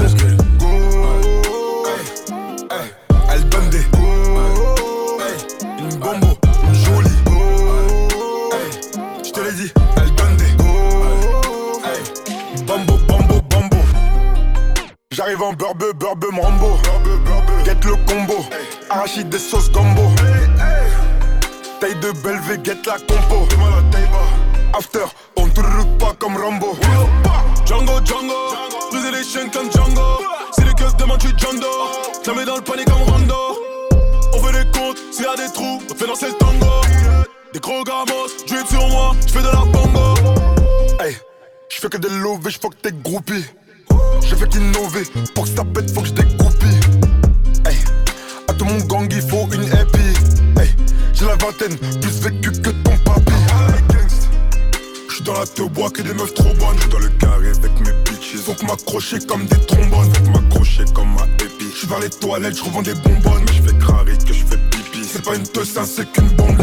Burbe. 15.93 16.27
Get 17.65 17.85
le 17.85 17.97
combo. 18.07 18.45
Arachide 18.91 19.29
des 19.29 19.39
sauces 19.39 19.71
gombo. 19.71 20.03
Taille 21.81 21.95
de 21.97 22.13
Belvé, 22.23 22.61
get 22.65 22.79
la 22.87 22.99
compo. 22.99 23.49
After, 24.75 25.05
on 25.37 25.43
roule 25.43 25.99
pas 25.99 26.15
comme 26.19 26.37
Rambo. 26.37 26.77
Django, 27.67 27.93
Django. 28.05 29.23
chaîne 29.23 29.51
comme 29.51 29.71
Django. 29.71 30.23
C'est 30.53 30.65
le 30.65 30.73
keufs 30.73 30.97
demain 30.97 31.17
tu 31.19 31.29
Django. 31.39 31.67
La 32.27 32.35
mets 32.35 32.45
dans 32.45 32.57
le 32.57 32.63
panier 32.63 32.85
comme 32.85 33.03
Rondo. 33.03 33.35
On 34.35 34.39
veut 34.39 34.53
des 34.53 34.71
comptes, 34.71 34.99
s'il 35.11 35.25
y 35.25 35.29
a 35.29 35.37
des 35.37 35.53
trous, 35.53 35.81
on 35.91 35.95
fait 35.95 36.07
danser 36.07 36.27
le 36.29 36.35
tango. 36.35 36.67
Des 37.53 37.61
gros 37.61 37.83
gamos, 37.85 38.29
drip 38.47 38.67
sur 38.67 38.89
moi, 38.89 39.15
j'fais 39.27 39.41
de 39.41 39.47
la 39.47 39.65
bongo. 39.65 40.15
Hey, 41.01 41.17
j'fais 41.69 41.89
que 41.89 41.99
des 41.99 42.09
lovés, 42.09 42.51
j'fuck 42.51 42.81
t'es 42.81 42.93
groupie. 42.93 43.45
J'ai 44.21 44.37
fait 44.37 44.49
qu'innover, 44.49 45.05
pour 45.35 45.45
que 45.45 45.51
ça 45.51 45.65
pète, 45.65 45.91
faut 45.93 46.03
que 46.03 46.09
je 46.09 46.13
dégoupille. 46.13 46.81
Hey, 47.67 47.77
à 48.49 48.53
tout 48.53 48.65
mon 48.65 48.79
gang, 48.79 49.09
il 49.11 49.23
faut 49.23 49.49
une 49.53 49.65
épée. 49.65 50.61
Hey, 50.61 50.71
j'ai 51.13 51.25
la 51.25 51.37
vingtaine, 51.37 51.77
plus 51.77 52.21
vécu 52.21 52.51
que 52.53 52.71
ton 52.71 52.97
papy. 53.05 53.33
J'suis 55.09 55.25
dans 55.25 55.35
la 55.35 55.47
te 55.47 55.63
bois 55.63 55.91
que 55.91 56.03
des 56.03 56.15
meufs 56.15 56.35
trop 56.35 56.55
bonnes. 56.55 56.79
J'suis 56.79 56.91
dans 56.91 56.99
le 56.99 57.09
carré 57.21 57.49
avec 57.49 57.81
mes 57.81 57.93
bitches. 58.05 58.37
Faut 58.45 58.55
que 58.55 58.65
m'accrocher 58.65 59.19
comme 59.21 59.45
des 59.47 59.59
trombones. 59.67 60.13
Faut 60.15 60.23
que 60.23 60.31
m'accrocher 60.31 60.85
comme 60.95 61.15
ma 61.15 61.25
épi. 61.45 61.67
J'suis 61.75 61.87
vers 61.87 62.01
les 62.01 62.11
toilettes, 62.11 62.57
j'revends 62.57 62.83
des 62.83 62.95
bonbonnes. 62.95 63.45
Mais 63.47 63.53
j'fais 63.53 63.79
crari 63.79 64.17
que 64.19 64.33
j'fais 64.33 64.59
pipi. 64.71 65.05
C'est 65.05 65.23
pas 65.25 65.35
une 65.35 65.43
teuse, 65.43 65.79
c'est 65.85 66.11
qu'une 66.13 66.29
bombe. 66.29 66.57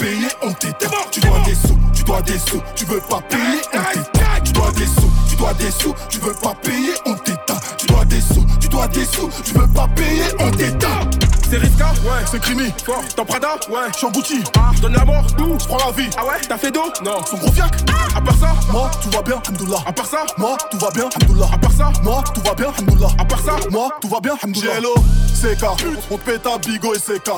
Payer, 0.00 0.28
on 0.42 0.52
t'éteint. 0.52 0.88
Tu 1.10 1.20
dois 1.20 1.38
des 1.44 1.54
sous, 1.54 1.78
tu 1.92 2.02
dois 2.04 2.22
des 2.22 2.38
sous, 2.38 2.62
tu 2.74 2.84
veux 2.86 3.00
pas 3.00 3.20
payer, 3.28 3.60
on 3.72 3.82
t'éteint. 3.92 4.40
Tu 4.44 4.52
dois 4.52 4.72
des 4.72 4.86
sous, 4.86 5.10
tu 5.28 5.36
dois 5.36 5.54
des 5.54 5.70
sous, 5.70 5.94
tu 6.08 6.18
veux 6.18 6.34
pas 6.34 6.54
payer, 6.62 6.92
on 7.06 7.14
t'éteint. 7.14 7.60
Tu 7.76 7.86
dois 7.86 8.04
des 8.04 8.20
sous, 8.20 8.46
tu 8.60 8.68
dois 8.68 8.88
des 8.88 9.04
sous, 9.04 9.30
tu 9.44 9.52
veux 9.52 9.66
pas 9.68 9.86
payer, 9.88 10.24
on 10.38 10.50
t'éteint. 10.50 11.10
C'est 11.50 11.58
Riska 11.58 11.92
Ouais, 12.04 12.22
c'est 12.30 12.40
Crimi. 12.40 12.72
Fort. 12.86 13.02
Dans 13.16 13.24
Prada 13.24 13.56
Ouais, 13.68 13.80
je 13.92 13.98
suis 13.98 14.06
en 14.06 14.10
Gucci. 14.12 14.44
Ah, 14.56 14.70
je 14.72 14.82
donne 14.82 14.92
la 14.92 15.04
mort 15.04 15.26
D'où 15.36 15.58
Je 15.58 15.66
prends 15.66 15.78
la 15.84 15.90
vie. 15.90 16.08
Ah 16.16 16.24
ouais? 16.24 16.40
T'as 16.48 16.56
fait 16.56 16.70
d'eau 16.70 16.84
Non, 17.04 17.16
son 17.28 17.38
gros 17.38 17.50
fiac. 17.50 17.72
À 18.14 18.20
part 18.20 18.36
ça? 18.38 18.54
Moi, 18.70 18.88
tout 19.02 19.10
va 19.10 19.20
bien, 19.20 19.42
Hamdoullah. 19.48 19.78
À 19.84 19.92
part 19.92 20.06
ça? 20.06 20.24
Moi, 20.38 20.56
tout 20.70 20.78
va 20.78 20.90
bien, 20.92 21.08
Hamdoullah. 21.20 21.48
À 21.52 21.58
part 21.58 21.72
ça? 21.72 21.90
Moi, 22.04 22.22
tout 22.32 22.40
va 22.42 22.54
bien, 22.54 22.68
Hamdoullah. 22.68 23.08
À 23.18 23.24
part 23.24 23.40
ça? 23.40 23.56
Moi, 23.68 23.88
tout 24.00 24.08
va 24.08 24.20
bien, 24.20 24.34
Hamdoullah. 24.40 24.74
Jello, 24.74 24.94
CK. 25.42 25.64
On 26.12 26.18
te 26.18 26.22
péta, 26.22 26.50
Bigo 26.58 26.94
et 26.94 26.98
CK. 27.00 27.30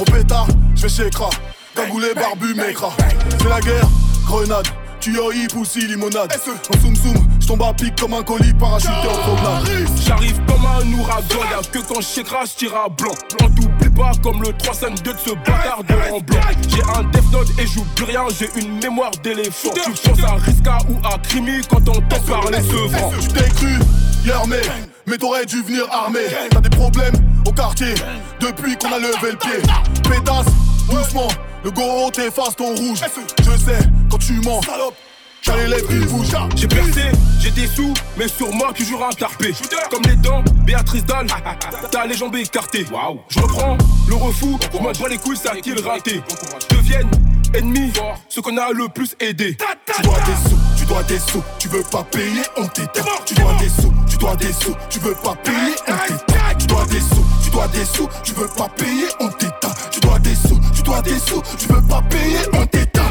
On 0.00 0.04
péta, 0.04 0.46
je 0.74 0.82
vais 0.82 0.88
chez 0.88 1.06
Ekra. 1.06 1.30
Cagoulé, 1.74 2.14
barbu, 2.14 2.54
mécra. 2.54 2.90
C'est 3.38 3.48
la 3.48 3.60
guerre, 3.60 3.88
grenade. 4.26 4.66
Tu 5.00 5.12
y 5.12 5.48
poussi, 5.48 5.86
limonade. 5.86 6.30
En 6.68 6.80
soum 6.80 6.94
soum, 6.94 7.28
j'tombe 7.40 7.62
à 7.62 7.72
pic 7.72 7.98
comme 7.98 8.12
un 8.12 8.22
colis 8.22 8.52
parachuté 8.52 9.08
en 9.08 9.16
promenade. 9.22 9.88
J'arrive 10.04 10.38
comme 10.46 10.66
un 10.66 10.98
ouragan, 10.98 11.40
y'a 11.50 11.62
que 11.72 11.78
quand 11.78 12.02
j'écrase, 12.02 12.54
tire 12.54 12.76
à 12.76 12.88
blanc. 12.90 13.14
On 13.40 13.48
t'oublie 13.48 13.88
pas 13.96 14.12
comme 14.22 14.42
le 14.42 14.52
352 14.52 15.12
de 15.14 15.18
ce 15.18 15.30
bâtard 15.30 15.84
de 15.84 15.94
en 16.12 16.20
blanc. 16.20 16.40
J'ai 16.68 16.82
un 16.82 17.04
Death 17.04 17.32
Note 17.32 17.48
et 17.58 17.66
j'oublie 17.66 18.12
rien, 18.12 18.24
j'ai 18.38 18.50
une 18.60 18.78
mémoire 18.78 19.12
d'éléphant. 19.22 19.70
Tu 19.72 19.90
penses 19.90 20.22
à 20.22 20.34
Riska 20.34 20.78
ou 20.90 21.06
à 21.06 21.16
Crimi 21.18 21.62
quand 21.70 21.88
on 21.88 22.00
t'entend 22.02 22.40
parler 22.42 22.58
ce 22.60 22.76
vent. 22.76 23.12
Tu 23.22 23.28
t'es 23.28 23.48
cru, 23.48 23.78
hier 24.22 24.42
mais, 24.46 24.60
mais 25.06 25.16
t'aurais 25.16 25.46
dû 25.46 25.62
venir 25.62 25.84
armé. 25.90 26.20
T'as 26.50 26.60
des 26.60 26.68
problèmes 26.68 27.14
au 27.46 27.52
quartier, 27.52 27.94
depuis 28.38 28.76
qu'on 28.76 28.92
a 28.92 28.98
levé 28.98 29.30
le 29.30 29.38
pied. 29.38 29.62
Pétasse, 30.02 30.44
doucement, 30.90 31.28
le 31.64 31.70
goro 31.70 32.10
t'efface 32.10 32.56
ton 32.56 32.74
rouge. 32.74 33.00
Je 33.38 33.56
sais, 33.58 33.78
quand 34.10 34.18
tu 34.18 34.34
mens, 34.40 34.62
salope. 34.62 34.94
J'ai 35.42 35.52
les 35.56 35.68
lèvres 35.68 35.88
qui 35.88 36.06
bougent. 36.06 36.36
J'ai 36.54 36.68
percé, 36.68 37.02
j'ai 37.40 37.50
des 37.50 37.66
sous, 37.66 37.94
mais 38.16 38.28
sur 38.28 38.52
moi 38.52 38.72
toujours 38.76 39.04
un 39.06 39.10
tarpé. 39.10 39.54
Comme 39.90 40.02
les 40.02 40.16
dents, 40.16 40.42
Béatrice 40.66 41.04
Dalle, 41.04 41.26
t'as 41.90 42.06
les 42.06 42.14
jambes 42.14 42.36
écartées. 42.36 42.86
Je 43.28 43.40
reprends 43.40 43.78
le 44.08 44.14
refou, 44.14 44.58
je 44.72 44.78
m'en 44.78 45.08
les 45.08 45.18
couilles, 45.18 45.38
c'est 45.40 45.48
à 45.48 45.56
qui 45.56 45.70
le 45.70 45.80
raté. 45.80 46.22
Deviennent 46.70 47.10
ennemis, 47.54 47.92
ceux 48.28 48.42
qu'on 48.42 48.56
a 48.58 48.70
le 48.72 48.88
plus 48.88 49.16
aidé. 49.20 49.56
Tu 49.96 50.02
dois 50.02 50.18
des 50.20 50.48
sous, 50.48 50.58
tu 50.76 50.84
dois 50.84 51.02
des 51.04 51.18
sous, 51.18 51.42
tu 51.58 51.68
veux 51.68 51.82
pas 51.90 52.04
payer, 52.04 52.42
on 52.56 52.66
t'éteint. 52.66 53.02
Tu 53.24 53.34
dois 53.34 53.54
des 53.54 53.68
sous, 53.68 53.92
tu 54.08 54.16
dois 54.18 54.36
des 54.36 54.52
sous, 54.52 54.76
tu 54.90 54.98
veux 54.98 55.14
pas 55.14 55.34
payer, 55.36 55.74
on 55.88 55.92
t'éteint. 56.06 56.40
Tu 56.58 56.66
dois 56.66 56.86
des 56.86 57.00
sous, 57.00 57.24
tu 57.42 57.50
dois 57.50 57.68
des 57.68 57.84
sous, 57.84 58.08
tu 58.22 58.32
veux 58.34 58.48
pas 58.48 58.68
payer, 58.68 59.06
on 59.20 59.28
t'éteint. 59.28 59.74
Tu 59.90 60.00
dois 60.00 60.18
des 60.18 60.34
sous, 60.34 60.59
dois 60.90 61.02
des 61.02 61.18
sous, 61.18 61.42
tu 61.56 61.66
veux 61.68 61.82
pas 61.82 62.02
payer, 62.10 62.38
on 62.52 62.66
t'éteint. 62.66 63.02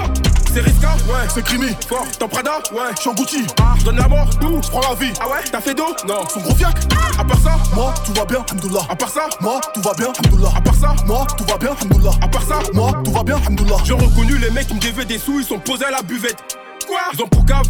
C'est 0.54 0.62
Riska 0.62 0.90
Ouais, 1.08 1.28
c'est 1.34 1.44
Crimi. 1.44 1.70
Fort. 1.88 2.06
Dans 2.20 2.28
Prada 2.28 2.58
Ouais, 2.74 2.92
je 2.96 3.02
suis 3.02 3.10
en 3.10 3.14
Gucci. 3.14 3.46
Ah, 3.62 3.76
je 3.78 3.86
donne 3.86 3.98
la 3.98 4.08
mort 4.08 4.28
D'où 4.42 4.60
Je 4.62 4.70
prends 4.70 4.82
la 4.82 4.96
vie. 4.96 5.14
Ah 5.22 5.30
ouais 5.30 5.38
T'as 5.52 5.62
fait 5.62 5.76
d'eau 5.76 5.96
Non, 6.08 6.28
son 6.28 6.40
gros 6.40 6.56
fiac. 6.56 6.76
À 7.18 7.24
part 7.24 7.40
ça 7.40 7.58
Moi, 7.76 7.94
tout 8.04 8.14
va 8.14 8.26
bien, 8.26 8.44
Hamdoullah. 8.52 8.82
À 8.90 8.96
part 8.96 9.10
ça 9.10 9.30
Moi, 9.42 9.62
tout 9.74 9.82
va 9.82 9.94
bien, 9.94 10.08
Hamdoullah. 10.08 10.50
À 10.56 10.62
part 10.62 10.76
ça 10.76 10.96
Moi, 11.06 11.28
tout 11.38 11.44
va 11.46 11.58
bien, 11.58 11.72
Hamdoullah. 11.82 12.12
À 12.22 12.28
part 12.28 12.44
ça 12.44 12.60
Moi, 12.74 12.92
tout 13.06 13.12
va 13.12 13.24
bien, 13.24 13.36
Hamdoullah. 13.36 13.78
J'ai 13.86 13.94
reconnu 13.94 14.38
les 14.40 14.50
mecs 14.50 14.68
qui 14.68 14.74
me 14.74 14.80
devaient 14.80 15.06
des 15.06 15.20
sous, 15.20 15.40
ils 15.40 15.46
sont 15.46 15.60
posés 15.60 15.86
à 15.86 15.92
la 15.92 16.02
buvette. 16.02 16.58
Quoi 16.88 17.00
Ils 17.14 17.22
ont 17.22 17.28
pour 17.28 17.46
cave. 17.46 17.66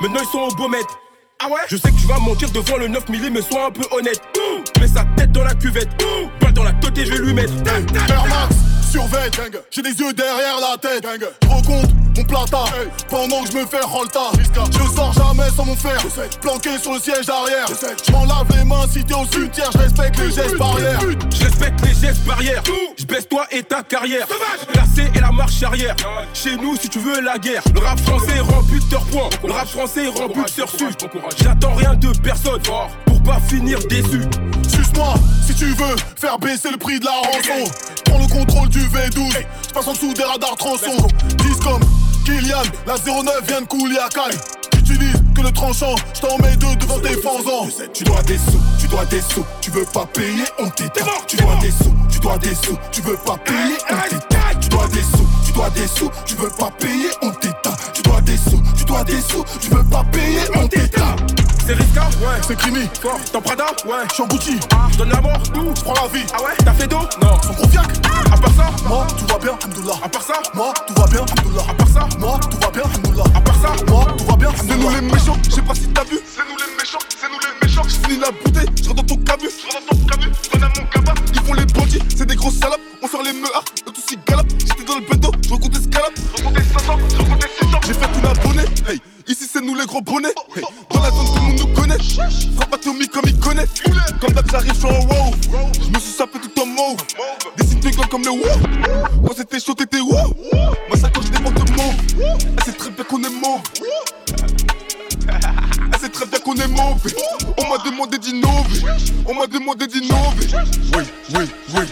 Maintenant 0.00 0.20
ils 0.22 0.32
sont 0.32 0.38
au 0.38 0.54
beau 0.56 0.68
maître. 0.68 0.98
Ah 1.40 1.48
ouais 1.48 1.60
Je 1.68 1.76
sais 1.76 1.90
que 1.90 2.00
tu 2.00 2.06
vas 2.06 2.18
mentir 2.18 2.50
devant 2.50 2.78
le 2.78 2.88
9 2.88 3.08
mm, 3.08 3.28
mais 3.32 3.42
sois 3.42 3.66
un 3.66 3.70
peu 3.70 3.82
honnête. 3.92 4.22
Mets 4.80 4.88
sa 4.88 5.04
tête 5.16 5.32
dans 5.32 5.44
la 5.44 5.54
cuvette. 5.54 5.90
Pas 6.40 6.50
dans 6.50 6.64
la 6.64 6.72
tête 6.72 6.96
et 6.98 7.04
je 7.04 7.12
vais 7.12 7.18
lui 7.18 7.34
mettre. 7.34 7.52
Air 7.64 8.26
Max, 8.26 8.56
surveille, 8.88 9.30
j'ai 9.70 9.82
des 9.82 9.90
yeux 9.90 10.12
derrière 10.12 10.56
la 10.60 10.76
tête. 10.78 11.06
Je 11.42 11.48
recompte 11.48 11.90
mon 12.16 12.24
plata 12.24 12.64
pendant 13.08 13.42
que 13.42 13.50
je 13.50 13.56
me 13.58 13.66
fais 13.66 13.80
rolta. 13.82 14.30
Je 14.38 14.96
sors 14.96 15.12
jamais 15.12 15.50
sans 15.54 15.64
mon 15.64 15.76
fer, 15.76 16.00
planqué 16.40 16.78
sur 16.78 16.94
le 16.94 17.00
siège 17.00 17.28
arrière. 17.28 17.66
Je 18.06 18.12
m'en 18.12 18.24
lave 18.24 18.46
les 18.56 18.64
mains 18.64 18.86
si 18.90 19.04
t'es 19.04 19.14
au 19.14 19.26
cimetière, 19.26 19.70
je 19.72 19.78
respecte 19.78 20.18
les 20.18 20.30
gestes 20.32 20.56
barrières. 20.56 21.00
Je 21.30 21.44
respecte 21.44 21.80
les 21.86 21.94
gestes 21.94 22.24
barrières. 22.24 22.62
Je 22.96 23.04
baisse 23.04 23.28
toi 23.28 23.46
et 23.50 23.62
ta 23.62 23.82
carrière. 23.82 24.26
La 24.74 24.84
C 24.84 25.10
et 25.14 25.20
la 25.20 25.32
marche 25.32 25.62
arrière. 25.62 25.94
Chez 26.32 26.56
nous, 26.56 26.76
si 26.76 26.88
tu 26.88 26.98
veux 26.98 27.20
la 27.20 27.38
guerre. 27.38 27.62
Le 27.74 27.80
rap 27.80 27.98
français 28.00 28.40
rend 28.40 28.62
buteur 28.62 29.04
point. 29.06 29.28
Le 29.44 29.52
rap 29.52 29.68
français 29.68 30.08
rend 30.08 30.28
buteur 30.28 30.68
su. 30.70 30.86
J'attends 31.42 31.74
rien 31.74 31.94
de 31.94 32.08
personne 32.18 32.60
pour 33.06 33.22
pas 33.22 33.38
finir 33.48 33.78
déçu. 33.88 34.22
Si 35.46 35.54
tu 35.54 35.66
veux 35.66 35.96
faire 36.16 36.38
baisser 36.38 36.70
le 36.70 36.76
prix 36.76 36.98
de 36.98 37.04
la 37.04 37.12
rançon. 37.12 37.70
Prends 38.04 38.18
le 38.18 38.26
contrôle 38.26 38.68
du 38.68 38.80
V12, 38.80 39.32
je 39.68 39.72
passe 39.72 39.86
en 39.86 39.92
dessous 39.92 40.12
des 40.12 40.24
radars 40.24 40.56
tronçons. 40.56 41.06
Discom, 41.38 41.80
Kylian, 42.24 42.62
la 42.86 42.94
09 42.94 43.46
vient 43.46 43.60
de 43.60 43.66
couler 43.66 43.98
à 43.98 44.08
Cannes. 44.08 44.38
J'utilise 44.74 45.22
que 45.36 45.42
le 45.42 45.52
tranchant, 45.52 45.94
je 46.14 46.20
t'en 46.20 46.38
mets 46.38 46.56
deux 46.56 46.74
devant 46.76 46.98
tes 46.98 47.20
fanzons. 47.20 47.68
Tu 47.94 48.04
dois 48.04 48.22
des 48.22 48.38
sous, 48.38 48.60
tu 48.80 48.88
dois 48.88 49.04
des 49.04 49.20
sous, 49.20 49.44
tu 49.60 49.70
veux 49.70 49.84
pas 49.84 50.06
payer, 50.06 50.44
on 50.58 50.68
t'éteint. 50.68 51.06
Tu 51.26 51.36
dois 51.36 51.56
des 51.60 51.70
sous, 51.70 51.94
tu 52.10 52.18
dois 52.18 52.38
des 52.38 52.54
sous, 52.54 52.78
tu 52.90 53.00
veux 53.02 53.16
pas 53.16 53.36
payer, 53.36 53.76
on 53.90 54.08
t'éteint. 54.08 54.58
Tu 54.60 54.68
dois 54.68 54.88
des 54.88 55.02
sous, 55.02 55.28
tu 55.46 55.52
dois 55.52 55.70
des 55.70 55.86
sous, 55.86 56.10
tu 56.26 56.34
veux 56.34 56.50
pas 56.50 56.70
payer, 56.78 57.10
on 57.22 57.30
t'éteint. 57.30 57.76
Tu 57.94 58.02
dois 58.02 58.20
des 58.20 58.36
sous, 58.36 58.62
tu 58.76 58.84
dois 58.84 59.04
des 59.04 59.20
sous, 59.20 59.44
tu 59.60 59.70
veux 59.70 59.84
pas 59.84 60.04
payer, 60.10 60.40
on 60.54 60.66
t'éteint. 60.66 61.16
C'est 61.68 61.74
Riska 61.74 62.08
Ouais, 62.22 62.40
c'est 62.46 62.56
Crimi. 62.56 62.88
Fort. 63.02 63.20
Dans 63.30 63.42
Prada 63.42 63.66
Ouais, 63.84 64.00
je 64.08 64.14
suis 64.14 64.22
en 64.22 64.26
Gucci. 64.26 64.58
Ah, 64.72 64.88
je 64.90 64.96
donne 64.96 65.10
la 65.10 65.20
mort 65.20 65.36
D'où 65.52 65.70
Je 65.76 65.82
prends 65.82 65.92
la 65.92 66.08
vie. 66.08 66.24
Ah 66.32 66.40
ouais 66.40 66.56
T'as 66.64 66.72
fait 66.72 66.86
d'eau 66.86 67.00
Non, 67.20 67.36
son 67.42 67.52
gros 67.52 67.68
fiac. 67.68 67.84
À 68.32 68.36
part 68.38 68.54
ça 68.56 68.70
Moi, 68.88 69.06
tout 69.18 69.26
va 69.26 69.38
bien, 69.38 69.52
Hamdoullah. 69.52 69.92
À 70.02 70.08
part 70.08 70.22
ça 70.22 70.40
Moi, 70.54 70.72
tout 70.86 70.94
va 70.94 71.06
bien, 71.08 71.20
Hamdoullah. 71.20 71.64
À 71.68 71.74
part 71.74 71.88
ça 71.88 72.08
Moi, 72.18 72.40
tout 72.50 72.56
va 72.56 72.70
bien, 72.70 72.82
Hamdoullah. 72.84 73.24
À 73.34 73.40
part 73.42 73.54
ça 73.60 73.84
Moi, 73.86 74.06
tout 74.16 74.24
va 74.24 74.36
bien, 74.36 74.48
C'est 74.56 74.78
nous 74.78 74.88
les 74.88 75.00
méchants, 75.02 75.36
je 75.44 75.50
sais 75.50 75.60
pas 75.60 75.74
si 75.74 75.88
t'as 75.88 76.04
vu. 76.04 76.18
C'est 76.24 76.48
nous 76.48 76.56
les 76.56 76.74
méchants, 76.74 77.04
c'est 77.20 77.28
nous 77.28 77.38
les 77.38 77.66
méchants. 77.66 77.82
Je 77.86 78.08
finis 78.08 78.18
la 78.18 78.30
bouteille, 78.30 78.70
je 78.82 78.88
rentre 78.88 79.02
dans 79.02 79.14
ton 79.14 79.22
cabu. 79.24 79.50
Je 79.50 79.66
rentre 79.74 79.86
dans 79.90 79.96
ton 79.98 80.06
cabu, 80.06 80.32
je 80.44 80.50
donne 80.50 80.62
à 80.64 80.68
mon 80.68 80.86
cabas. 80.86 81.14
Ils 81.34 81.40
font 81.42 81.52
les 81.52 81.66
bandits, 81.66 82.02
c'est 82.16 82.26
des 82.26 82.36
grosses 82.36 82.58
salopes. 82.58 82.80
On 83.02 83.08
sort 83.08 83.22
les 83.22 83.34
meurs, 83.34 83.64
le 83.84 83.92
tout 83.92 84.00
si 84.08 84.16
galope. 84.26 84.46
J'étais 84.58 84.84
dans 84.84 84.94
le 84.96 85.02
bédo, 85.02 85.32
je 85.44 85.52
recompte 85.52 85.74
des 85.74 85.82
scalopes. 85.82 86.16
Je 86.16 86.36
recompte 86.38 86.56
des 86.56 86.64
500, 86.64 86.98
je 87.12 87.16
recompte 87.18 87.42
des 87.42 87.66
600. 87.66 87.80
J'ai 87.86 87.92
fait 87.92 88.18
une 88.18 88.26
abonnée, 88.26 88.68
hey. 88.88 89.02
Ici 89.26 89.46
c'est 89.52 89.60
nous 89.60 89.74
les 89.74 89.84
gros 89.84 90.00
bonnets. 90.00 90.32
Hey. 90.56 90.64
Frappe 92.56 92.74
atomique 92.74 93.10
comme 93.10 93.24
il 93.26 93.38
connaît. 93.38 93.66
Comme 94.20 94.32
d'hab, 94.32 94.50
j'arrive, 94.50 94.72
je 94.74 94.78
suis 94.78 94.86
en 94.86 95.00
wow. 95.00 95.34
Je 95.82 95.88
me 95.88 95.98
suis 95.98 96.12
sapé 96.12 96.38
tout 96.40 96.60
en 96.60 96.66
mauve. 96.66 96.96
Des 97.56 97.66
signes 97.66 97.80
de 97.80 97.90
gueule 97.90 98.08
comme 98.08 98.22
le 98.22 98.30
wow. 98.30 99.26
Quand 99.26 99.34
c'était 99.36 99.60
chaud, 99.60 99.74
t'étais 99.74 100.00
wow. 100.00 100.34
Quand 101.12 101.22
je 101.22 101.30
dépends 101.30 101.50
de 101.50 101.70
mauve. 101.72 101.94
Elle 102.56 102.64
sait 102.64 102.72
très 102.72 102.90
bien 102.90 103.04
qu'on 103.04 103.22
est 103.22 103.30
mauve. 103.30 103.62
Elle 105.92 106.00
sait 106.00 106.08
très 106.08 106.26
bien 106.26 106.38
qu'on 106.40 106.54
est 106.54 106.68
mauvais. 106.68 107.14
On 107.58 107.68
m'a 107.68 107.78
demandé 107.84 108.18
d'innover. 108.18 108.80
On 109.26 109.34
m'a 109.34 109.46
demandé 109.46 109.86
d'innover. 109.86 110.46
Oui, 110.96 111.04
oui, 111.34 111.44
oui. 111.74 111.84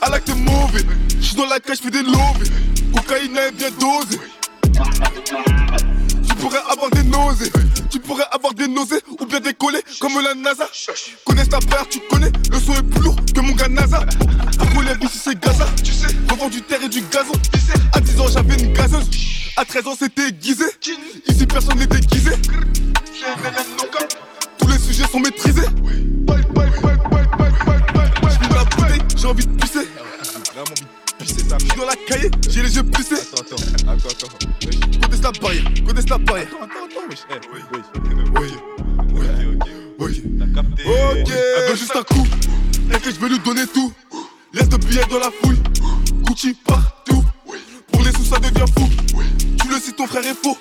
À 0.00 0.10
l'acte 0.10 0.30
mauvais. 0.36 0.84
J'suis 1.20 1.36
dans 1.36 1.46
la 1.46 1.60
cage, 1.60 1.78
j'fais 1.78 1.90
des 1.90 2.02
lovés. 2.02 2.50
Cocaïne 2.94 3.36
est 3.36 3.52
bien 3.52 3.70
dosée. 3.70 4.20
Tu 6.28 6.34
pourrais 6.36 6.62
avoir 6.70 6.90
des 6.90 7.04
nausées 7.04 7.52
avoir 8.20 8.54
des 8.54 8.68
nausées 8.68 9.00
ou 9.20 9.26
bien 9.26 9.40
décoller 9.40 9.80
comme 10.00 10.12
la 10.22 10.34
NASA. 10.34 10.68
Connais 11.24 11.46
ta 11.46 11.58
paire, 11.58 11.86
tu 11.88 12.00
connais, 12.10 12.30
le 12.50 12.58
son 12.58 12.74
est 12.74 12.82
plus 12.82 13.02
lourd 13.02 13.16
que 13.34 13.40
mon 13.40 13.54
gars 13.54 13.68
NASA. 13.68 14.04
Après 14.60 14.84
la 14.84 14.92
ici 15.04 15.18
c'est 15.24 15.38
Gaza, 15.40 15.66
tu 15.82 15.92
sais, 15.92 16.08
revend 16.30 16.48
du 16.48 16.62
terre 16.62 16.82
et 16.82 16.88
du 16.88 17.00
gazon. 17.02 17.32
À 17.92 18.00
10 18.00 18.20
ans, 18.20 18.26
j'avais 18.28 18.54
une 18.54 18.72
gazeuse, 18.72 19.08
à 19.56 19.64
13 19.64 19.86
ans, 19.86 19.94
c'était 19.98 20.28
aiguisé. 20.28 20.64
Ici, 21.28 21.46
personne 21.46 21.78
n'est 21.78 21.86
déguisé. 21.86 22.30
Tous 24.58 24.66
les 24.66 24.78
sujets 24.78 25.06
sont 25.10 25.20
maîtrisés. 25.20 25.66
J'ai 29.16 29.26
envie 29.26 29.46
de 29.46 29.52
pisser. 29.52 29.88
Je 31.58 31.76
dans 31.76 31.84
la 31.84 31.96
cahier, 31.96 32.30
j'ai 32.48 32.62
les 32.62 32.76
yeux 32.76 32.82
poussés. 32.82 33.14
Attends, 33.34 33.56
attends, 33.56 33.90
attends, 33.90 34.08
attends. 34.08 34.48
Oui. 34.66 34.80
Conteste 35.02 35.22
la 35.22 35.32
barrière, 35.32 35.64
conteste 35.86 36.08
la 36.08 36.18
barrière. 36.18 36.48
Attends, 36.48 36.64
attends, 36.64 36.86
attends, 36.86 37.08
wesh. 37.10 37.18
Oui, 37.52 37.60
oui, 37.70 37.80
oui, 37.94 38.50
oui, 39.18 39.62
oui. 39.98 40.22
T'as 40.38 40.62
capté. 40.62 40.82
Ok. 40.84 41.30
Elle 41.30 41.70
veut 41.70 41.76
juste 41.76 41.96
un 41.96 42.02
coup. 42.02 42.26
T'inquiète, 42.90 43.14
je 43.14 43.20
vais 43.20 43.28
lui 43.28 43.38
donner 43.40 43.66
tout. 43.66 43.92
Laisse 44.54 44.68
de 44.68 44.76
billets 44.78 45.06
dans 45.10 45.18
la 45.18 45.30
fouille. 45.42 45.60
Gucci 46.22 46.54
partout. 46.54 47.24
Pour 47.90 48.02
les 48.02 48.12
sous, 48.12 48.24
ça 48.24 48.38
devient 48.38 48.64
fou. 48.78 48.88
Tu 49.60 49.68
le 49.68 49.78
sais, 49.78 49.92
ton 49.92 50.06
frère 50.06 50.26
est 50.26 50.34
faux. 50.42 50.56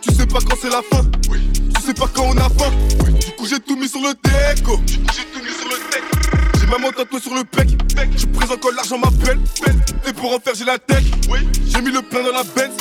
Tu 0.00 0.12
sais 0.14 0.26
pas 0.26 0.40
quand 0.40 0.56
c'est 0.60 0.70
la 0.70 0.82
fin. 0.82 1.04
Tu 1.76 1.82
sais 1.82 1.94
pas 1.94 2.08
quand 2.12 2.24
on 2.24 2.36
a 2.36 2.48
faim. 2.48 2.72
Du 3.20 3.30
coup, 3.36 3.46
j'ai 3.46 3.60
tout 3.60 3.76
mis 3.76 3.88
sur 3.88 4.00
le 4.00 4.14
déco. 4.14 4.78
Du 4.78 4.98
coup, 4.98 5.12
j'ai 5.14 5.24
tout 5.32 5.44
mis 5.44 5.54
sur 5.54 5.68
le 5.68 5.76
deck. 5.90 6.43
Maman 6.74 6.90
tatouée 6.90 7.20
sur 7.20 7.32
le 7.32 7.44
bec. 7.44 7.68
Je 8.16 8.26
présente 8.26 8.58
quand 8.60 8.74
l'argent 8.74 8.98
m'appelle. 8.98 9.38
Et 10.08 10.12
pour 10.12 10.34
en 10.34 10.40
faire, 10.40 10.54
j'ai 10.56 10.64
la 10.64 10.76
tech. 10.76 11.04
J'ai 11.68 11.80
mis 11.80 11.92
le 11.92 12.02
plein 12.02 12.24
dans 12.24 12.32
la 12.32 12.42
Benz. 12.42 12.74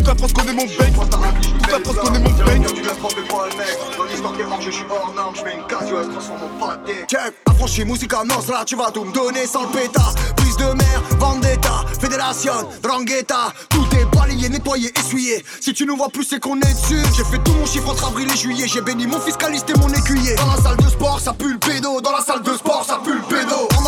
Toute 0.00 0.08
la 0.08 0.14
France 0.14 0.32
connaît 0.32 0.52
mon 0.54 0.64
bang. 0.64 0.92
Toute 0.94 1.70
la 1.70 1.78
France 1.78 1.96
connaît 1.96 2.18
mon 2.18 2.30
bang. 2.30 2.66
Tu 2.74 2.82
laisses 2.82 2.98
tromper 2.98 3.22
pas 3.28 3.48
le 3.50 3.56
mec. 3.58 3.78
Dans 3.98 4.04
l'histoire 4.04 4.32
qui 4.32 4.64
je 4.64 4.70
suis 4.70 4.84
hors 4.90 5.12
norme. 5.14 5.34
Je 5.36 5.42
fais 5.42 5.54
une 5.54 5.66
casse, 5.66 5.88
elle 5.88 6.08
transforme 6.08 6.40
mon 6.40 6.66
pâté. 6.66 6.92
Check, 7.06 7.34
affranchi, 7.46 7.84
musica 7.84 8.24
nostra 8.24 8.64
Tu 8.64 8.76
vas 8.76 8.90
tout 8.90 9.04
me 9.04 9.12
donner 9.12 9.46
sans 9.46 9.64
le 9.64 9.68
pétard. 9.68 10.14
Prise 10.36 10.56
de 10.56 10.64
mer, 10.64 11.02
vendetta, 11.18 11.84
fédération, 12.00 12.54
drangheta. 12.82 13.52
Tout 13.68 13.86
est 13.94 14.06
balayé, 14.16 14.48
nettoyé, 14.48 14.90
essuyé. 14.98 15.44
Si 15.60 15.74
tu 15.74 15.84
nous 15.84 15.96
vois 15.98 16.08
plus 16.08 16.24
c'est 16.24 16.40
qu'on 16.40 16.56
est 16.56 16.72
dessus 16.72 17.02
J'ai 17.14 17.24
fait 17.24 17.42
tout 17.44 17.52
mon 17.52 17.66
chiffre 17.66 17.90
entre 17.90 18.06
avril 18.06 18.26
et 18.32 18.36
juillet. 18.38 18.66
J'ai 18.68 18.80
béni 18.80 19.06
mon 19.06 19.20
fiscaliste 19.20 19.68
et 19.68 19.78
mon 19.78 19.92
écuyer. 19.92 20.34
Dans 20.36 20.46
la 20.46 20.62
salle 20.62 20.76
de 20.78 20.88
sport 20.88 21.20
ça 21.20 21.34
pue 21.34 21.52
le 21.52 21.58
pédo. 21.58 22.00
Dans 22.00 22.12
la 22.12 22.22
salle 22.22 22.42
de 22.42 22.54
sport 22.54 22.86
ça 22.86 22.98
pue 23.04 23.12
En 23.12 23.19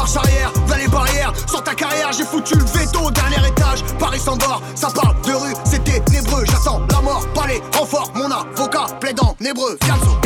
marche 0.03 0.17
arrière, 0.17 0.53
vers 0.67 0.79
les 0.79 0.89
barrières 0.89 1.33
Sur 1.47 1.63
ta 1.63 1.75
carrière 1.75 2.11
j'ai 2.13 2.25
foutu 2.25 2.55
le 2.55 2.65
veto 2.65 3.11
Dernier 3.11 3.49
étage, 3.49 3.83
Paris 3.99 4.19
s'endort 4.19 4.61
Ça 4.75 4.89
parle 4.91 5.15
de 5.23 5.33
rue, 5.33 5.55
c'est 5.65 5.83
ténébreux 5.85 6.45
J'attends 6.47 6.81
la 6.91 7.01
mort, 7.01 7.25
pas 7.35 7.47
les 7.47 7.63
renforts 7.79 8.11
Mon 8.15 8.31
avocat 8.31 8.87
plaide 9.01 9.21
en 9.21 9.37
hébreu 9.41 9.79
Fianso, 9.85 10.19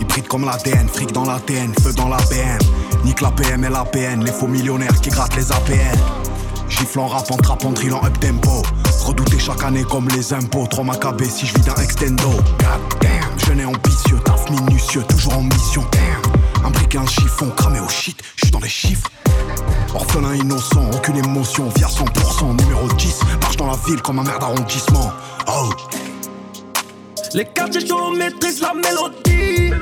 Hybride 0.00 0.28
comme 0.28 0.44
l'ADN, 0.44 0.88
fric 0.88 1.12
dans 1.12 1.24
l'ADN, 1.24 1.72
feu 1.82 1.92
dans 1.94 2.08
la 2.08 2.18
BM. 2.18 2.58
Nique 3.04 3.22
la 3.22 3.30
PM 3.30 3.64
et 3.64 3.70
la 3.70 3.84
PN, 3.84 4.22
les 4.22 4.32
faux 4.32 4.46
millionnaires 4.46 5.00
qui 5.00 5.08
grattent 5.08 5.36
les 5.36 5.50
APN. 5.50 5.98
Gifle 6.68 6.98
en 6.98 7.06
rap, 7.06 7.30
en 7.30 7.36
trap, 7.38 7.64
en 7.64 7.70
up 7.70 8.20
tempo. 8.20 8.62
Redouté 9.06 9.38
chaque 9.38 9.62
année 9.64 9.84
comme 9.84 10.08
les 10.08 10.34
impôts. 10.34 10.66
Trop 10.66 10.84
macabé 10.84 11.24
si 11.24 11.46
je 11.46 11.54
vis 11.54 11.62
d'un 11.62 11.76
extendo. 11.76 12.28
God 12.28 13.00
damn, 13.00 13.38
jeune 13.46 13.64
ambitieux, 13.64 14.18
taf 14.22 14.50
minutieux, 14.50 15.02
toujours 15.08 15.38
en 15.38 15.42
mission. 15.44 15.82
Un 16.66 16.70
briquet, 16.70 16.98
un 16.98 17.06
chiffon, 17.06 17.50
cramé 17.50 17.80
au 17.80 17.88
shit, 17.88 18.20
je 18.36 18.46
suis 18.46 18.50
dans 18.50 18.58
les 18.58 18.68
chiffres. 18.68 19.10
Orphelin 19.94 20.34
innocent, 20.34 20.90
aucune 20.92 21.16
émotion, 21.16 21.68
via 21.76 21.86
100%, 21.86 22.60
numéro 22.60 22.88
10. 22.88 23.20
Marche 23.40 23.56
dans 23.56 23.66
la 23.66 23.76
ville 23.86 24.02
comme 24.02 24.18
un 24.18 24.24
maire 24.24 24.38
d'arrondissement. 24.38 25.12
Oh. 25.46 25.70
Les 27.34 27.44
quartiers 27.44 27.86
chauds 27.86 28.10
maîtrisent 28.10 28.60
la 28.60 28.74
mélodie. 28.74 29.72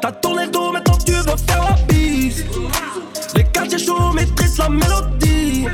T'as 0.00 0.12
tourné 0.12 0.46
le 0.46 0.50
dos, 0.50 0.72
maintenant 0.72 0.98
tu 1.04 1.12
veux 1.12 1.22
faire 1.22 1.62
la 1.62 1.76
bise. 1.92 2.44
Les 3.34 3.44
quartiers 3.44 3.78
chauds 3.78 4.12
maîtrisent 4.12 4.58
la 4.58 4.68
mélodie. 4.68 5.66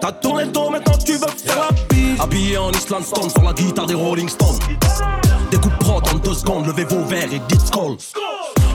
T'as 0.00 0.12
tourné 0.12 0.44
le 0.44 0.50
dos, 0.50 0.70
maintenant 0.70 0.98
tu 0.98 1.12
veux 1.12 1.18
faire 1.18 1.70
la 1.70 1.70
bise. 1.88 2.20
Habillé 2.20 2.58
en 2.58 2.70
Island 2.70 3.04
Stone 3.04 3.30
sur 3.30 3.42
la 3.42 3.52
guitare 3.54 3.86
des 3.86 3.94
Rolling 3.94 4.28
Stones. 4.28 4.58
Des 5.50 5.58
coups 5.58 5.76
prod 5.80 6.06
en 6.08 6.18
deux 6.18 6.34
secondes, 6.34 6.66
levez 6.66 6.84
vos 6.84 7.04
verres 7.04 7.32
et 7.32 7.40
dites 7.48 7.66
skull. 7.66 7.96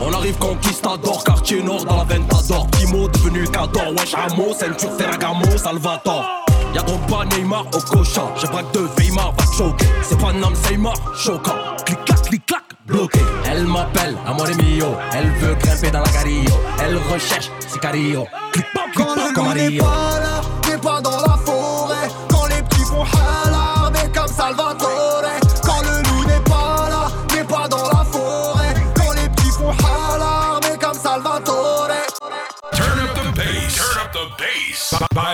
On 0.01 0.13
arrive 0.13 0.37
conquistador, 0.37 1.23
quartier 1.23 1.61
nord 1.63 1.85
dans 1.85 1.97
la 1.97 2.03
Ventador. 2.03 2.67
Timo 2.71 3.07
devenu 3.07 3.45
cador, 3.47 3.93
wesh 3.97 4.13
Amo, 4.13 4.53
ceinture 4.53 4.91
Ferragamo, 4.97 5.57
Salvatore. 5.57 6.25
Y'a 6.73 6.81
Drogba, 6.83 7.25
Neymar 7.25 7.65
au 7.73 7.79
cocha. 7.79 8.23
J'ai 8.39 8.47
braque 8.47 8.71
de 8.73 8.87
Weimar, 8.97 9.33
va 9.37 9.45
choquer. 9.57 9.85
C'est 10.03 10.19
pas 10.19 10.33
Nam 10.33 10.53
Seymour, 10.55 10.93
choquant. 11.15 11.55
Clic 11.85 12.03
clac, 12.05 12.21
clic 12.23 12.45
clac, 12.45 12.63
bloqué. 12.85 13.19
Elle 13.49 13.65
m'appelle, 13.65 14.15
amore 14.27 14.47
mio. 14.57 14.87
Elle 15.13 15.31
veut 15.39 15.55
grimper 15.55 15.91
dans 15.91 16.01
la 16.01 16.09
carillo. 16.09 16.53
Elle 16.83 16.97
recherche 17.11 17.49
Sicario. 17.67 18.25
Clic 18.51 18.65
pas, 18.73 18.81
clic 18.93 19.07
Quand 19.07 19.15
pas 19.15 19.27
le 19.29 19.33
comme 19.33 19.45
Mario. 19.45 19.83
pas 19.83 20.19
là, 20.19 20.41
n'est 20.69 20.77
pas 20.77 21.01
dans 21.01 21.21
la 21.21 21.37
forêt 21.45 22.07
Quand 22.29 22.45
les 22.47 22.61
petits 22.63 22.83
font 22.83 23.03
halarder 23.03 24.11
comme 24.13 24.27
Salvatore 24.27 25.26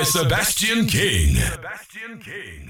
Sebastian 0.06 0.86
King. 0.86 1.36
Sebastian 1.36 2.20
King. 2.20 2.70